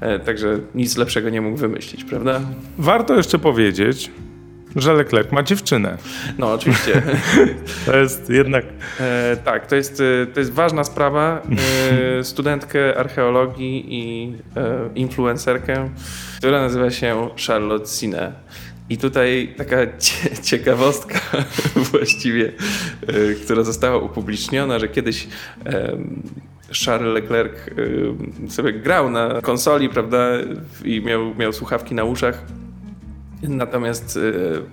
[0.00, 2.40] E, także nic lepszego nie mógł wymyślić, prawda?
[2.78, 4.10] Warto jeszcze powiedzieć,
[4.76, 5.98] że Leclerc ma dziewczynę.
[6.38, 7.02] No, oczywiście.
[7.86, 8.64] to jest jednak.
[9.00, 11.42] E, tak, to jest, e, to jest ważna sprawa.
[12.20, 15.90] E, studentkę archeologii i e, influencerkę,
[16.38, 18.32] która nazywa się Charlotte Cine.
[18.90, 19.76] I tutaj taka
[20.42, 21.20] ciekawostka
[21.92, 22.52] właściwie,
[23.06, 25.28] e, która została upubliczniona, że kiedyś
[26.72, 30.28] Charles Leclerc y, sobie grał na konsoli, prawda,
[30.84, 32.42] i miał, miał słuchawki na uszach.
[33.42, 34.32] Natomiast y,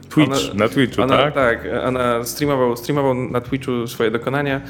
[0.10, 1.34] Twitch, ona, na Twitchu, ona, tak?
[1.34, 4.62] Tak, ona streamował, streamował na Twitchu swoje dokonania,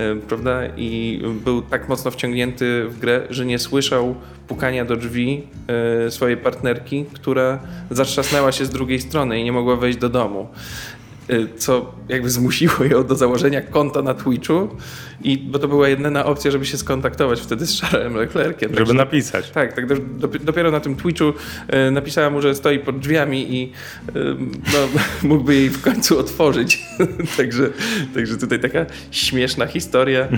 [0.00, 4.14] y, prawda, i był tak mocno wciągnięty w grę, że nie słyszał
[4.48, 5.46] pukania do drzwi
[6.08, 7.58] swojej partnerki, która
[7.90, 10.48] zatrzasnęła się z drugiej strony i nie mogła wejść do domu.
[11.32, 14.68] Y, co jakby zmusiło ją do założenia konta na Twitchu,
[15.24, 18.68] i, bo to była jedyna opcja, żeby się skontaktować wtedy z Charlesem Leclerciem.
[18.70, 19.50] Żeby Także- napisać.
[19.50, 19.86] tak, tak.
[19.86, 21.32] do- Dopiero na tym Twitchu
[21.68, 23.72] e, napisała mu, że stoi pod drzwiami i
[24.08, 24.12] e,
[24.72, 26.78] no, mógłby jej w końcu otworzyć.
[27.36, 27.70] także,
[28.14, 30.20] także tutaj taka śmieszna historia.
[30.20, 30.28] E,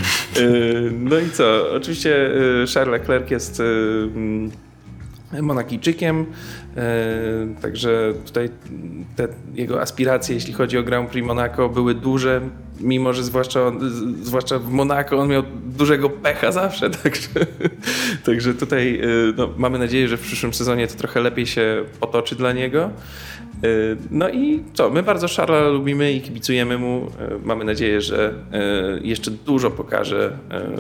[0.93, 1.71] no i co?
[1.73, 2.31] Oczywiście
[2.75, 4.51] Charles Leclerc jest mm,
[5.43, 6.27] Monakijczykiem,
[6.77, 6.83] e,
[7.63, 8.49] także tutaj
[9.17, 12.41] te jego aspiracje, jeśli chodzi o Grand Prix Monaco, były duże,
[12.81, 13.73] mimo że zwłaszcza,
[14.23, 17.29] zwłaszcza w Monako on miał dużego pecha zawsze, także,
[18.25, 22.37] także tutaj e, no, mamy nadzieję, że w przyszłym sezonie to trochę lepiej się potoczy
[22.37, 22.83] dla niego.
[22.85, 22.91] E,
[24.11, 27.11] No i co, my bardzo Charlesa lubimy i kibicujemy mu.
[27.45, 28.35] Mamy nadzieję, że
[29.03, 30.71] jeszcze dużo pokaże e,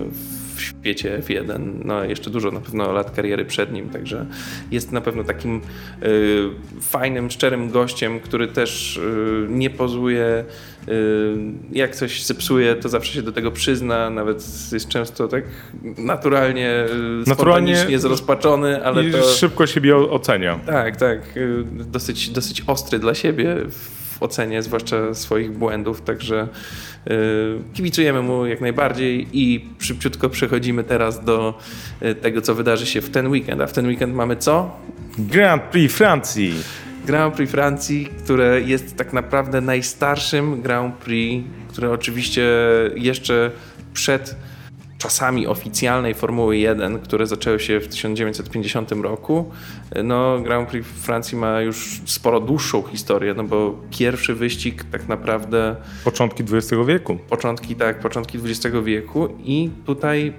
[0.54, 1.60] w świecie F1.
[1.84, 4.26] No, jeszcze dużo na pewno lat kariery przed nim, także
[4.70, 5.60] jest na pewno takim
[6.02, 6.06] e,
[6.80, 9.00] fajnym, szczerym gościem, który też e,
[9.52, 10.24] nie pozuje.
[10.24, 10.44] e,
[11.72, 15.44] Jak coś zepsuje, to zawsze się do tego przyzna, nawet jest często tak
[15.98, 16.86] naturalnie, e,
[17.26, 19.22] Naturalnie spontanicznie zrozpaczony, ale I to...
[19.22, 20.58] szybko siebie ocenia.
[20.66, 21.36] Tak, tak.
[21.36, 23.56] y, Dosyć, dosyć ostry dla siebie
[24.14, 26.48] w ocenie, zwłaszcza swoich błędów, także
[27.06, 27.10] y,
[27.74, 31.58] kibicujemy mu jak najbardziej i szybciutko przechodzimy teraz do
[32.02, 33.60] y, tego, co wydarzy się w ten weekend.
[33.60, 34.76] A w ten weekend mamy co?
[35.18, 36.54] Grand Prix Francji.
[37.06, 42.42] Grand Prix Francji, które jest tak naprawdę najstarszym Grand Prix, które oczywiście
[42.96, 43.50] jeszcze
[43.94, 44.36] przed
[45.04, 49.50] czasami oficjalnej Formuły 1, które zaczęły się w 1950 roku.
[50.04, 55.76] No, Grand Prix Francji ma już sporo dłuższą historię, no bo pierwszy wyścig tak naprawdę
[56.04, 57.18] Początki XX wieku.
[57.28, 60.32] początki, tak, początki XX wieku i tutaj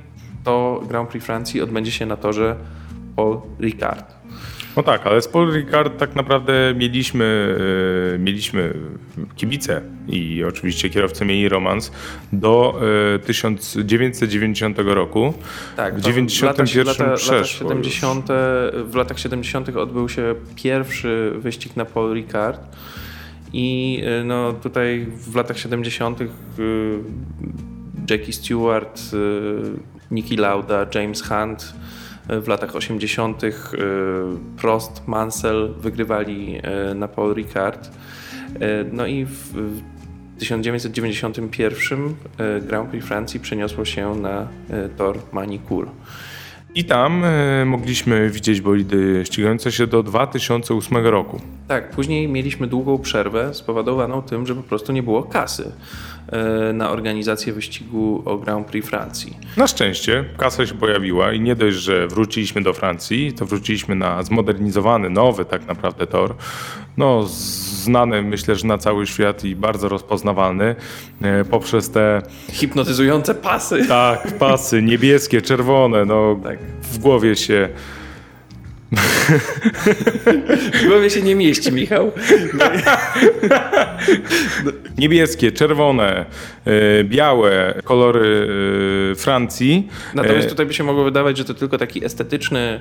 [0.43, 2.55] to Grand Prix Francji odbędzie się na torze
[3.15, 4.14] Paul Ricard.
[4.77, 7.57] No tak, ale z Paul Ricard tak naprawdę mieliśmy,
[8.15, 8.73] e, mieliśmy
[9.35, 11.91] kibice i oczywiście kierowcy mieli romans
[12.33, 12.81] do
[13.15, 15.33] e, 1990 roku.
[15.75, 18.27] Tak, W to 91 lata, lata, przeszło lata 70,
[18.85, 19.69] W latach 70.
[19.69, 22.61] odbył się pierwszy wyścig na Paul Ricard
[23.53, 26.21] i y, no, tutaj w latach 70.
[26.21, 26.27] y,
[28.09, 29.15] Jackie Stewart, y,
[30.11, 31.73] Niki Lauda, James Hunt,
[32.29, 33.43] w latach 80.
[33.43, 33.53] y,
[34.57, 36.61] Prost, Mansell wygrywali
[36.91, 37.91] y, na Paul Ricard.
[38.91, 39.81] No i w, w
[40.39, 44.47] 1991 y, Grand Prix Francji przeniosło się na
[44.97, 45.91] tor Manicourt.
[46.75, 51.41] I tam e, mogliśmy widzieć bolidy ścigające się do 2008 roku.
[51.67, 55.71] Tak, później mieliśmy długą przerwę spowodowaną tym, że po prostu nie było kasy e,
[56.73, 59.37] na organizację wyścigu o Grand Prix Francji.
[59.57, 64.23] Na szczęście kasa się pojawiła i nie dość, że wróciliśmy do Francji, to wróciliśmy na
[64.23, 66.35] zmodernizowany, nowy tak naprawdę tor.
[66.97, 67.23] No,
[67.83, 70.75] znany myślę, że na cały świat i bardzo rozpoznawalny
[71.21, 72.21] e, poprzez te
[72.51, 73.85] Hipnotyzujące pasy.
[73.87, 76.59] tak, pasy niebieskie, czerwone, no Tak.
[76.81, 77.69] w głowie się
[80.73, 82.11] W głowie się nie mieści, Michał.
[84.97, 86.25] niebieskie, czerwone,
[86.65, 88.47] e, białe kolory
[89.11, 89.87] e, Francji.
[90.15, 92.79] Natomiast E, tutaj by się mogło wydawać, że to tylko taki estetyczny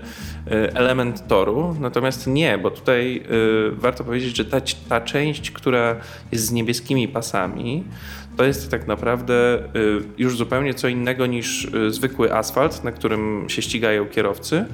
[0.75, 3.23] element toru, natomiast nie, bo tutaj
[3.73, 5.97] warto powiedzieć, że ta, ta część, która
[6.33, 7.85] jest z niebieskimi pasami,
[8.37, 9.69] to jest tak naprawdę e,
[10.19, 14.65] już zupełnie co innego niż e, zwykły asfalt, na którym się ścigają kierowcy.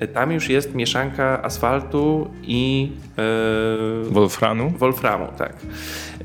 [0.00, 4.70] E, Tam już jest mieszanka asfaltu i e, Wolfranu.
[4.70, 5.52] Wolframu, tak.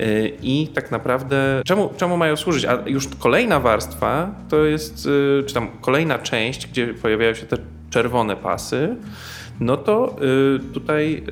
[0.02, 2.66] Y, I tak naprawdę, czemu, czemu mają służyć?
[2.66, 7.58] A już kolejna warstwa to jest, y, czy tam kolejna część, gdzie pojawiają się te
[7.90, 8.96] czerwone pasy,
[9.60, 10.16] no to
[10.56, 11.24] y, tutaj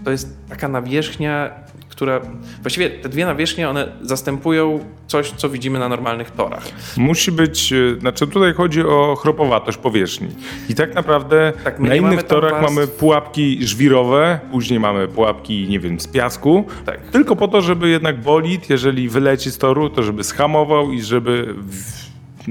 [0.00, 1.50] y, to jest taka nawierzchnia,
[1.98, 2.20] która,
[2.62, 6.62] właściwie te dwie nawierzchnie, one zastępują coś, co widzimy na normalnych torach.
[6.96, 10.28] Musi być, e, znaczy tutaj chodzi o chropowatość powierzchni.
[10.68, 16.00] I tak naprawdę Tak, na innych torach mamy pułapki żwirowe, później mamy pułapki, nie wiem,
[16.00, 16.64] z piasku.
[16.86, 17.00] Tak.
[17.00, 21.54] Tylko po to, żeby jednak bolid, jeżeli wyleci z toru, to żeby schamował i żeby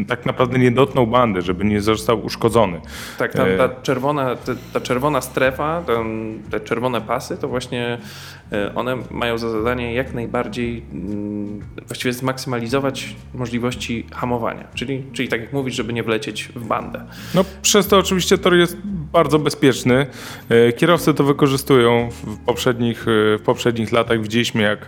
[0.05, 2.81] tak naprawdę nie dotknął bandy, żeby nie został uszkodzony.
[3.17, 7.97] Tak, ta, ta czerwona, ta, ta czerwona strefa, ten, te czerwone pasy, to właśnie
[8.46, 14.67] e, one mają za zadanie jak najbardziej mm, właściwie zmaksymalizować możliwości hamowania.
[14.73, 17.05] Czyli, czyli tak jak mówisz, żeby nie wlecieć w bandę.
[17.35, 18.77] No przez to oczywiście tor jest
[19.13, 20.07] bardzo bezpieczny.
[20.49, 24.21] E, kierowcy to wykorzystują w poprzednich, e, w poprzednich latach.
[24.21, 24.87] Widzieliśmy jak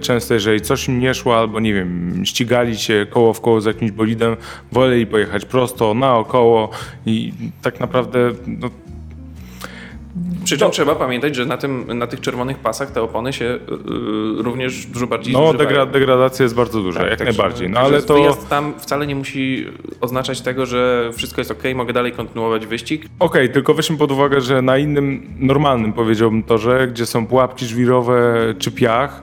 [0.00, 3.64] często, jeżeli coś im nie szło albo nie wiem, ścigali się koło w koło z
[3.64, 4.36] jakimś bolidem,
[4.72, 6.70] woleli pojechać prosto, naokoło
[7.06, 7.32] i
[7.62, 8.70] tak naprawdę no,
[10.44, 14.42] przy czym trzeba pamiętać, że na, tym, na tych czerwonych pasach te opony się yy,
[14.42, 17.70] również dużo bardziej No, degra degradacja jest bardzo duża, tak, jak tak, najbardziej.
[17.70, 18.14] No, ale to...
[18.14, 19.66] Wyjazd tam wcale nie musi
[20.00, 23.02] oznaczać tego, że wszystko jest ok, mogę dalej kontynuować wyścig.
[23.18, 27.66] Okej, okay, tylko weźmy pod uwagę, że na innym, normalnym powiedziałbym torze, gdzie są pułapki
[27.66, 29.22] żwirowe czy piach,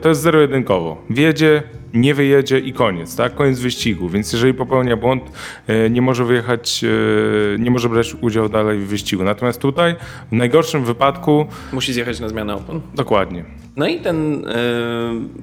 [0.00, 1.02] to jest zero-jedynkowo.
[1.10, 1.62] Wiedzie,
[1.94, 3.34] nie wyjedzie i koniec, tak?
[3.34, 4.08] Koniec wyścigu.
[4.08, 5.22] Więc jeżeli popełnia błąd,
[5.66, 9.24] e, nie może wyjechać, e, nie może brać udziału dalej w wyścigu.
[9.24, 9.94] Natomiast tutaj
[10.32, 11.46] w najgorszym wypadku.
[11.72, 12.80] Musi zjechać na zmianę opon.
[12.94, 13.44] Dokładnie.
[13.76, 14.54] No i ten e,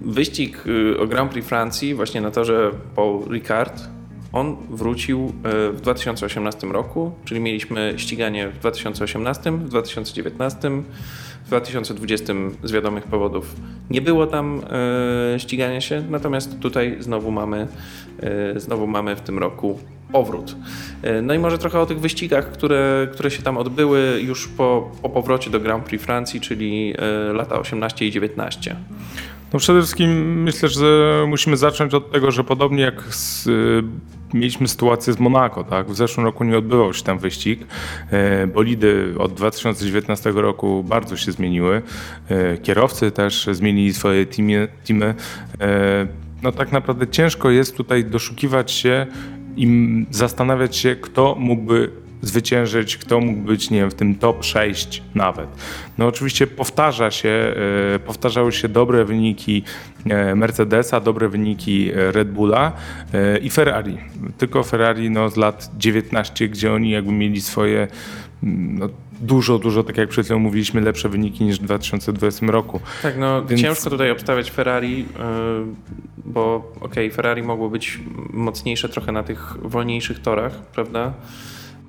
[0.02, 0.64] wyścig
[1.00, 3.84] o Grand Prix Francji, właśnie na torze Paul Ricard,
[4.36, 5.34] on wrócił
[5.74, 10.72] w 2018 roku, czyli mieliśmy ściganie w 2018, w 2019
[11.46, 12.34] w 2020
[12.64, 13.56] z wiadomych powodów
[13.90, 14.62] nie było tam
[15.36, 17.68] e, ścigania się, natomiast tutaj znowu mamy,
[18.20, 19.80] e, znowu mamy w tym roku
[20.12, 20.56] powrót.
[21.02, 24.92] E, no i może trochę o tych wyścigach, które, które się tam odbyły już po,
[25.02, 26.94] po powrocie do Grand Prix Francji, czyli
[27.34, 28.76] lata 18 i 19.
[29.54, 33.48] No przede wszystkim myślę, że musimy zacząć od tego, że podobnie jak z,
[34.36, 35.88] mieliśmy sytuację z Monako, tak?
[35.88, 37.60] W zeszłym roku nie odbywał się tam wyścig.
[38.12, 41.82] E, bolidy od 2019 roku bardzo się zmieniły.
[42.30, 44.68] E, kierowcy też zmienili swoje teamy.
[44.88, 45.16] teamy.
[45.62, 46.08] E,
[46.44, 49.08] no tak naprawdę ciężko jest tutaj doszukiwać się
[49.58, 49.68] i
[50.12, 55.48] zastanawiać się, kto mógłby zwyciężyć, kto mógł być, nie wiem, w tym top 6 nawet.
[55.98, 57.54] No oczywiście powtarza się,
[57.96, 59.64] e, powtarzały się dobre wyniki
[60.10, 62.72] e, Mercedesa, dobre wyniki e, Red Bulla
[63.42, 63.98] i Ferrari.
[64.38, 67.88] Tylko Ferrari no, z lat 19, gdzie oni jakby mieli swoje
[68.44, 68.90] mm, no,
[69.22, 72.80] dużo, dużo, tak jak przed chwilą mówiliśmy, lepsze wyniki niż w 2020 roku.
[73.02, 73.62] Tak, no Więc...
[73.62, 75.06] ciężko tutaj obstawiać Ferrari,
[76.26, 78.00] bo okej, okay, Ferrari mogło być
[78.34, 81.14] mocniejsze trochę na tych wolniejszych torach, prawda?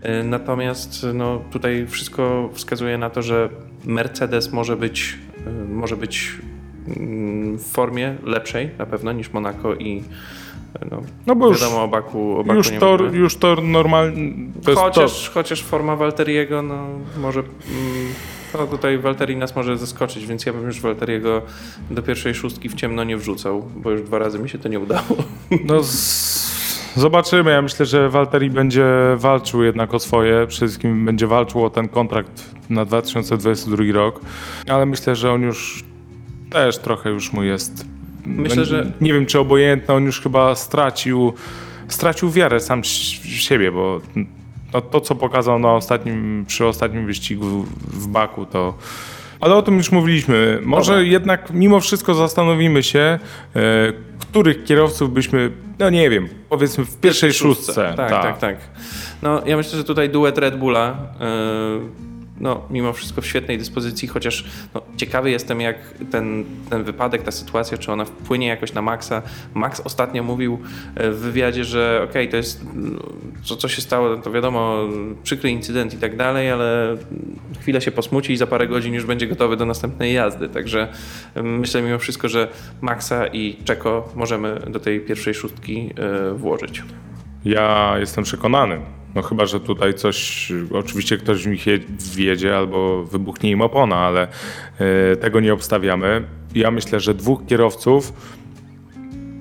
[0.02, 3.48] E, natomiast no, tutaj wszystko wskazuje na to, że
[3.84, 6.32] Mercedes może być, e, może być
[6.96, 10.02] mm, w formie lepszej na pewno niż Monaco i
[10.80, 14.32] e, no, no bo wiadomo, o Baku, o Baku już, tor, już tor normalnie.
[14.74, 16.86] Chociaż, chociaż forma Walteriego, no
[17.18, 17.40] może.
[17.40, 18.12] Mm,
[18.52, 21.42] to tutaj Walteri nas może zaskoczyć, więc ja bym już Walteriego
[21.90, 24.80] do pierwszej szóstki w ciemno nie wrzucał, bo już dwa razy mi się to nie
[24.80, 25.16] udało.
[25.64, 26.45] No z
[26.96, 27.50] Zobaczymy.
[27.50, 28.86] Ja myślę, że Walteri będzie
[29.16, 30.46] walczył jednak o swoje.
[30.46, 34.20] Przede wszystkim będzie walczył o ten kontrakt na 2022 rok.
[34.68, 35.84] Ale myślę, że on już
[36.50, 37.86] też trochę już mu jest.
[38.26, 38.92] Myślę, że.
[39.00, 41.32] Nie wiem, czy obojętny, on już chyba stracił,
[41.88, 42.86] stracił wiarę sam w
[43.26, 44.00] siebie, bo
[44.72, 48.74] no, to, co pokazał na ostatnim, przy ostatnim wyścigu w Baku, to.
[49.46, 50.58] Ale o tym już mówiliśmy.
[50.62, 51.08] Może Dobra.
[51.08, 53.18] jednak mimo wszystko zastanowimy się, e,
[54.20, 57.94] których kierowców byśmy, no nie wiem, powiedzmy w pierwszej szóstce.
[57.96, 58.56] Tak, tak, tak, tak.
[59.22, 64.08] No ja myślę, że tutaj duet Red Bulla yy no, mimo wszystko w świetnej dyspozycji,
[64.08, 65.76] chociaż no, ciekawy jestem, jak
[66.10, 69.22] ten, ten wypadek, ta sytuacja, czy ona wpłynie jakoś na Maxa.
[69.54, 70.58] Max ostatnio mówił
[70.94, 72.66] e, w wywiadzie, że okej, okay, to jest,
[73.42, 74.84] co, co się stało, to wiadomo,
[75.22, 76.96] przykry incydent i tak dalej, ale
[77.60, 80.48] chwilę się posmuci i za parę godzin już będzie gotowy do następnej jazdy.
[80.48, 80.88] Także
[81.42, 82.48] myślę mimo wszystko, że
[82.80, 86.82] Maxa i Czeko możemy do tej pierwszej szóstki e, włożyć.
[87.44, 88.80] Ja jestem przekonany,
[89.16, 91.64] no chyba, że tutaj coś, oczywiście ktoś w nich
[92.14, 94.28] wjedzie albo wybuchnie im opona, ale
[95.12, 96.24] y, tego nie obstawiamy.
[96.54, 98.12] Ja myślę, że dwóch kierowców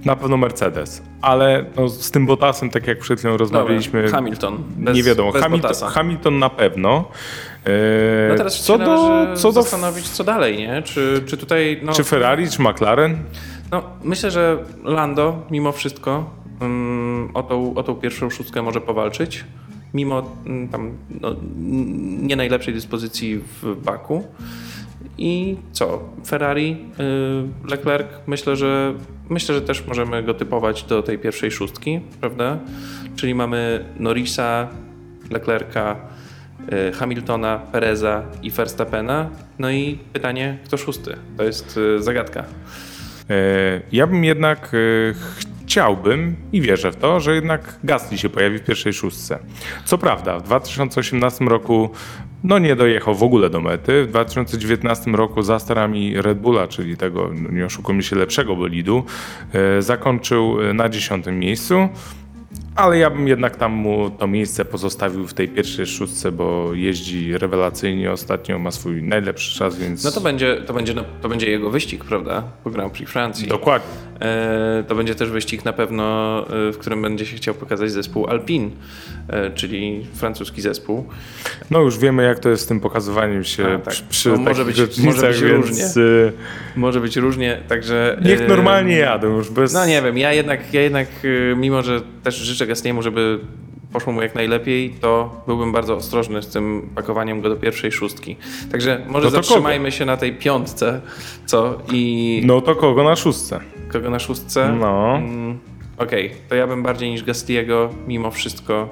[0.05, 4.03] na pewno Mercedes, ale no, z tym Bottasem, tak jak przed chwilą rozmawialiśmy.
[4.03, 4.17] Dobra.
[4.17, 4.63] Hamilton.
[4.77, 5.31] Bez, nie wiadomo.
[5.31, 7.05] Bez Hamilton, Hamilton na pewno.
[7.65, 10.81] E, no teraz co do, co do zastanowić, co dalej, nie?
[10.81, 11.79] Czy, czy tutaj.
[11.83, 13.17] No, czy Ferrari, czy McLaren?
[13.71, 16.29] No, myślę, że Lando mimo wszystko
[16.61, 19.43] um, o, tą, o tą pierwszą szóstkę może powalczyć
[19.95, 20.91] mimo mm, tam
[21.21, 21.35] no,
[22.21, 24.23] nie najlepszej dyspozycji w Baku.
[25.17, 26.09] I co?
[26.27, 26.77] Ferrari,
[27.65, 28.93] y, Leclerc, myślę, że
[29.29, 32.59] myślę, że też możemy go typować do tej pierwszej szóstki, prawda?
[33.15, 34.67] Czyli mamy Norrisa,
[35.31, 35.95] Leclerca,
[36.89, 39.29] y, Hamiltona, Pereza i Verstappena.
[39.59, 41.15] No i pytanie, kto szósty?
[41.37, 42.45] To jest y, zagadka.
[43.29, 44.71] E, ja bym jednak
[45.75, 49.39] chciałbym i wierzę w to, że jednak Gasly się pojawi w pierwszej szóstce.
[49.85, 51.89] Co prawda, w 2018 roku
[52.43, 54.03] no nie dojechał w ogóle do mety.
[54.03, 59.03] W 2019 roku za starami Red Bulla, czyli tego, nie oszukujmy się, lepszego bolidu,
[59.53, 61.89] e, zakończył e, na dziesiątym miejscu.
[62.75, 67.37] Ale ja bym jednak tam mu to miejsce pozostawił w tej pierwszej szóstce, bo jeździ
[67.37, 70.03] rewelacyjnie ostatnio, ma swój najlepszy czas, więc...
[70.03, 72.43] No to będzie, to będzie, to będzie jego wyścig, prawda?
[72.63, 73.47] Po Grand Prix Francji.
[73.47, 73.87] Dokładnie.
[74.21, 76.39] E, to będzie też wyścig na pewno,
[76.69, 78.69] e, w którym będzie się chciał pokazać zespół Alpine,
[79.27, 81.05] e, czyli francuski zespół.
[81.71, 83.93] No już wiemy, jak to jest z tym pokazywaniem się A, tak.
[83.93, 85.85] przy, przy No, może być- może być więc różnie.
[86.03, 86.33] y,
[86.75, 88.19] Może być różnie, także...
[88.25, 89.73] niech normalnie jadą już bez...
[89.73, 91.07] No nie wiem, ja jednak, ja jednak
[91.51, 93.39] e, mimo że też życzę Gasniemu, żeby
[93.95, 98.35] poszło mu jak najlepiej, to byłbym bardzo ostrożny z tym pakowaniem go do pierwszej szóstki.
[98.71, 101.01] Także może No zatrzymajmy się na tej piątce,
[101.45, 101.77] co?
[101.91, 103.59] I No to kogo na szóstce?
[103.91, 104.75] kogo na szóstce?
[104.79, 105.15] No.
[105.17, 105.59] Mm,
[105.97, 108.89] Okej, to ja bym bardziej niż Gastiego mimo wszystko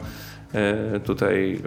[0.54, 1.60] e, tutaj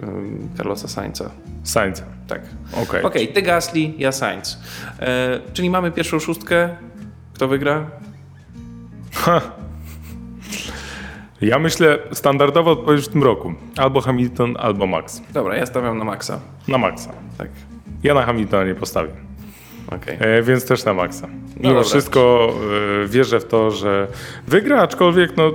[0.53, 1.29] e, Carlosa Sainza.
[1.63, 2.03] Sainz.
[2.27, 2.41] Tak.
[2.83, 3.03] Okej.
[3.03, 4.57] Okej, ty Gasly, ja Sainz.
[4.99, 6.69] E, czyli mamy pierwszą szóstkę.
[7.33, 7.85] Kto wygra?
[11.41, 13.53] Ja myślę standardowo odpowiedź w tym roku.
[13.77, 15.21] Albo Hamilton, albo Max.
[15.33, 16.39] Dobra, ja stawiam na Maxa.
[16.67, 17.11] Na Maxa.
[17.37, 17.49] Tak.
[18.03, 19.11] Ja na Hamiltona nie postawię.
[19.87, 20.17] Okej.
[20.19, 21.27] E, więc też na Maxa.
[21.57, 21.83] Mimo dobra.
[21.83, 22.53] wszystko
[23.03, 24.07] e, wierzę w to, że
[24.47, 25.51] wygra, aczkolwiek no,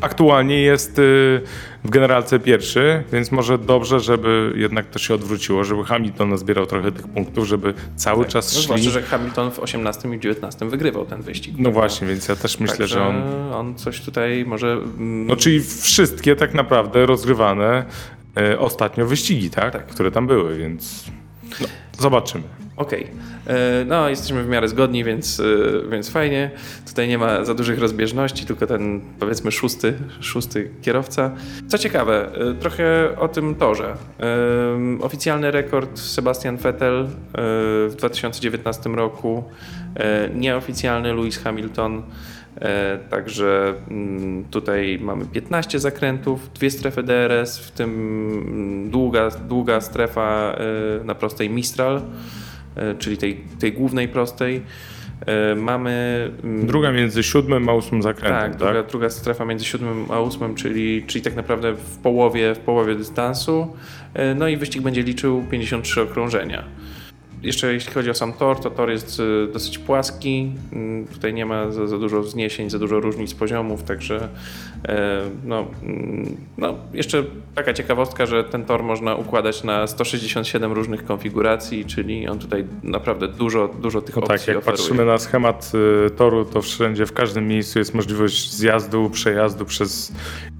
[0.00, 1.40] aktualnie jest y,
[1.84, 6.92] w generalce pierwszy, więc może dobrze, żeby jednak to się odwróciło, żeby Hamilton zbierał trochę
[6.92, 8.62] tych punktów, żeby cały czas No, szli.
[8.64, 11.54] zwłaszcza, że Hamilton w 18 i 19 wygrywał ten wyścig.
[11.58, 13.22] No właśnie, więc ja też myślę, Także że on...
[13.52, 14.72] on coś tutaj może...
[14.72, 17.84] mm, No czyli wszystkie tak naprawdę rozgrywane
[18.36, 19.72] e, ostatnio wyścigi, tak?
[19.72, 19.86] Tak.
[19.86, 21.04] Które tam były, więc
[21.60, 21.66] no,
[21.98, 22.44] zobaczymy.
[22.80, 23.06] Okej.
[23.46, 25.44] E, No, jesteśmy w miarę zgodni, więc, e,
[25.90, 26.50] więc fajnie.
[26.88, 31.30] Tutaj nie ma za dużych rozbieżności, tylko ten powiedzmy szósty, szósty kierowca.
[31.68, 33.94] Co ciekawe, e, trochę o tym torze.
[35.00, 37.06] Oficjalny rekord Sebastian Vettel
[37.88, 39.44] w 2019 roku,
[40.34, 42.02] nieoficjalny Lewis Hamilton.
[43.10, 50.56] Także mm, tutaj mamy 15 zakrętów, dwie strefy DRS, w tym mm, długa, długa strefa
[51.04, 52.02] na prostej Mistral,
[52.98, 54.62] czyli tej, tej głównej prostej.
[55.26, 56.30] E, Mamy.
[56.44, 58.56] mm, Druga między siódmym a ósmym tak, zakrętem, tak?
[58.60, 62.94] druga, druga strefa między siódmym a ósmym, czyli, czyli tak naprawdę w połowie, w połowie
[62.94, 63.72] dystansu.
[64.14, 66.64] E, No i wyścig będzie liczył 53 okrążenia.
[67.42, 70.52] Jeszcze jeśli chodzi o sam tor, to tor jest e, dosyć płaski.
[70.72, 74.28] Mm, Tutaj nie ma za, za dużo wzniesień, za dużo różnic poziomów, także
[74.88, 77.24] e, no, mm, no, jeszcze
[77.54, 83.28] taka ciekawostka, że ten tor można układać na 167 różnych konfiguracji, czyli on tutaj naprawdę
[83.28, 84.78] dużo, dużo tych No opcji tak, jak oferuje.
[84.78, 85.72] patrzymy na schemat
[86.06, 90.12] y, toru, to wszędzie, w każdym miejscu jest możliwość zjazdu, przejazdu przez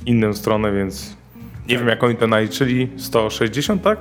[0.07, 1.17] inną stronę, więc
[1.69, 2.89] nie wiem jak oni to naliczyli.
[2.97, 3.99] 160, tak?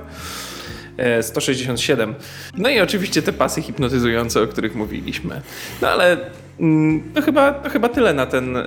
[1.00, 2.14] E, 167.
[2.56, 5.40] No i oczywiście te pasy hipnotyzujące, o których mówiliśmy.
[5.82, 6.16] No ale
[6.60, 8.62] mm, to chyba, to chyba tyle na ten, e,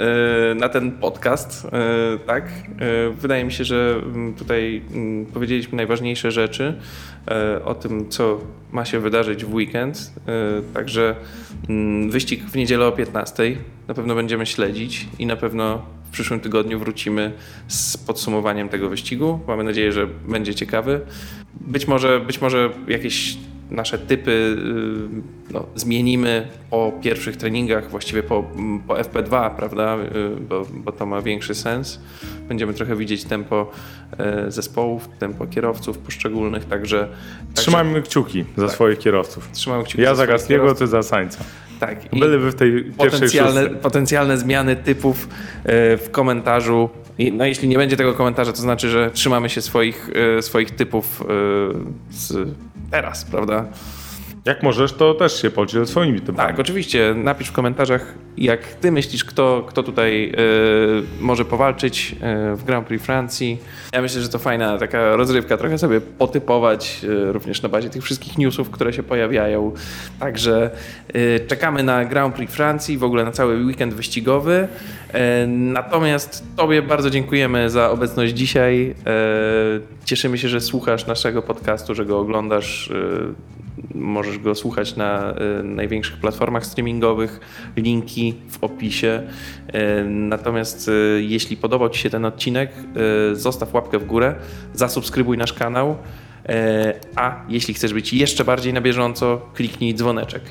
[0.55, 1.67] na ten podcast.
[1.73, 2.45] e, Tak?
[2.47, 6.73] E, Wydaje mi się, że mm, tutaj mm, powiedzieliśmy najważniejsze rzeczy
[7.27, 8.39] e, o tym, co
[8.71, 10.11] ma się wydarzyć w weekend.
[10.27, 10.31] E,
[10.73, 11.15] Także
[12.09, 13.55] wyścig w niedzielę o 15
[13.88, 17.32] na pewno będziemy śledzić i na pewno przyszłym tygodniu wrócimy
[17.68, 19.39] z podsumowaniem tego wyścigu.
[19.47, 21.01] Mamy nadzieję, że będzie ciekawy.
[21.61, 23.38] Być może, być może jakieś
[23.72, 28.43] nasze typy y, no, zmienimy po pierwszych treningach, właściwie po,
[28.88, 29.97] po FP2, prawda?
[29.97, 31.99] Y, Bo, bo to ma większy sens.
[32.47, 33.72] Będziemy trochę widzieć tempo
[34.18, 36.99] e, zespołów, tempo kierowców poszczególnych, także.
[36.99, 39.49] także Trzymajmy kciuki za swoich kierowców.
[39.51, 40.80] trzymamy kciuki Ja za za kierowców.
[40.80, 41.43] ty za Sańca.
[41.88, 42.13] Tak.
[42.13, 42.19] i-
[42.51, 45.27] w tej potencjalne, potencjalne zmiany typów
[45.63, 46.89] e, w komentarzu.
[47.17, 50.71] I, no jeśli nie będzie tego komentarza, to znaczy, że trzymamy się swoich, e, swoich
[50.71, 51.23] typów
[52.36, 52.36] e,
[52.91, 53.65] teraz, prawda?
[54.45, 56.47] Jak możesz, to też się podziel swoimi typami.
[56.49, 57.13] Tak, oczywiście.
[57.17, 60.35] Napisz w komentarzach, jak ty myślisz, kto, kto tutaj e,
[61.21, 63.57] może powalczyć e, w Grand Prix Francji.
[63.93, 68.03] Ja myślę, że to fajna taka rozrywka, trochę sobie potypować, e, również na bazie tych
[68.03, 69.73] wszystkich newsów, które się pojawiają.
[70.19, 70.71] Także
[71.13, 74.67] e, czekamy na Grand Prix Francji, w ogóle na cały weekend wyścigowy.
[75.13, 78.95] E, natomiast tobie bardzo dziękujemy za obecność dzisiaj.
[79.05, 79.13] E,
[80.05, 82.89] cieszymy się, że słuchasz naszego podcastu, że go oglądasz.
[83.95, 87.39] Możesz go słuchać na y, największych platformach streamingowych,
[87.77, 89.23] linki w opisie.
[89.75, 92.71] Y, natomiast y, jeśli podobał Ci się ten odcinek,
[93.34, 94.36] zostaw łapkę w górę,
[94.73, 95.97] zasubskrybuj nasz kanał,
[97.15, 100.41] a jeśli chcesz być jeszcze bardziej na bieżąco, kliknij dzwoneczek.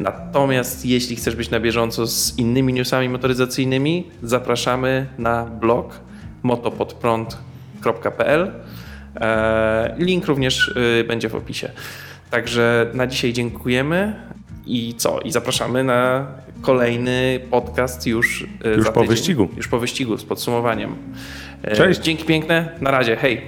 [0.00, 6.00] Natomiast jeśli chcesz być na bieżąco z innymi newsami motoryzacyjnymi, zapraszamy na blog
[6.42, 8.52] motopodprąd.pl.
[9.16, 10.74] E, Link również
[11.08, 11.70] będzie w opisie.
[12.34, 14.14] Także na dzisiaj dziękujemy
[14.66, 15.20] i co?
[15.20, 16.26] I zapraszamy na
[16.62, 19.08] kolejny podcast już, y, Już po tydzień.
[19.08, 19.48] wyścigu.
[19.56, 20.94] Już po wyścigu z podsumowaniem.
[21.62, 22.00] E, Cześć.
[22.00, 23.40] Dzięki piękne, na razie, hej.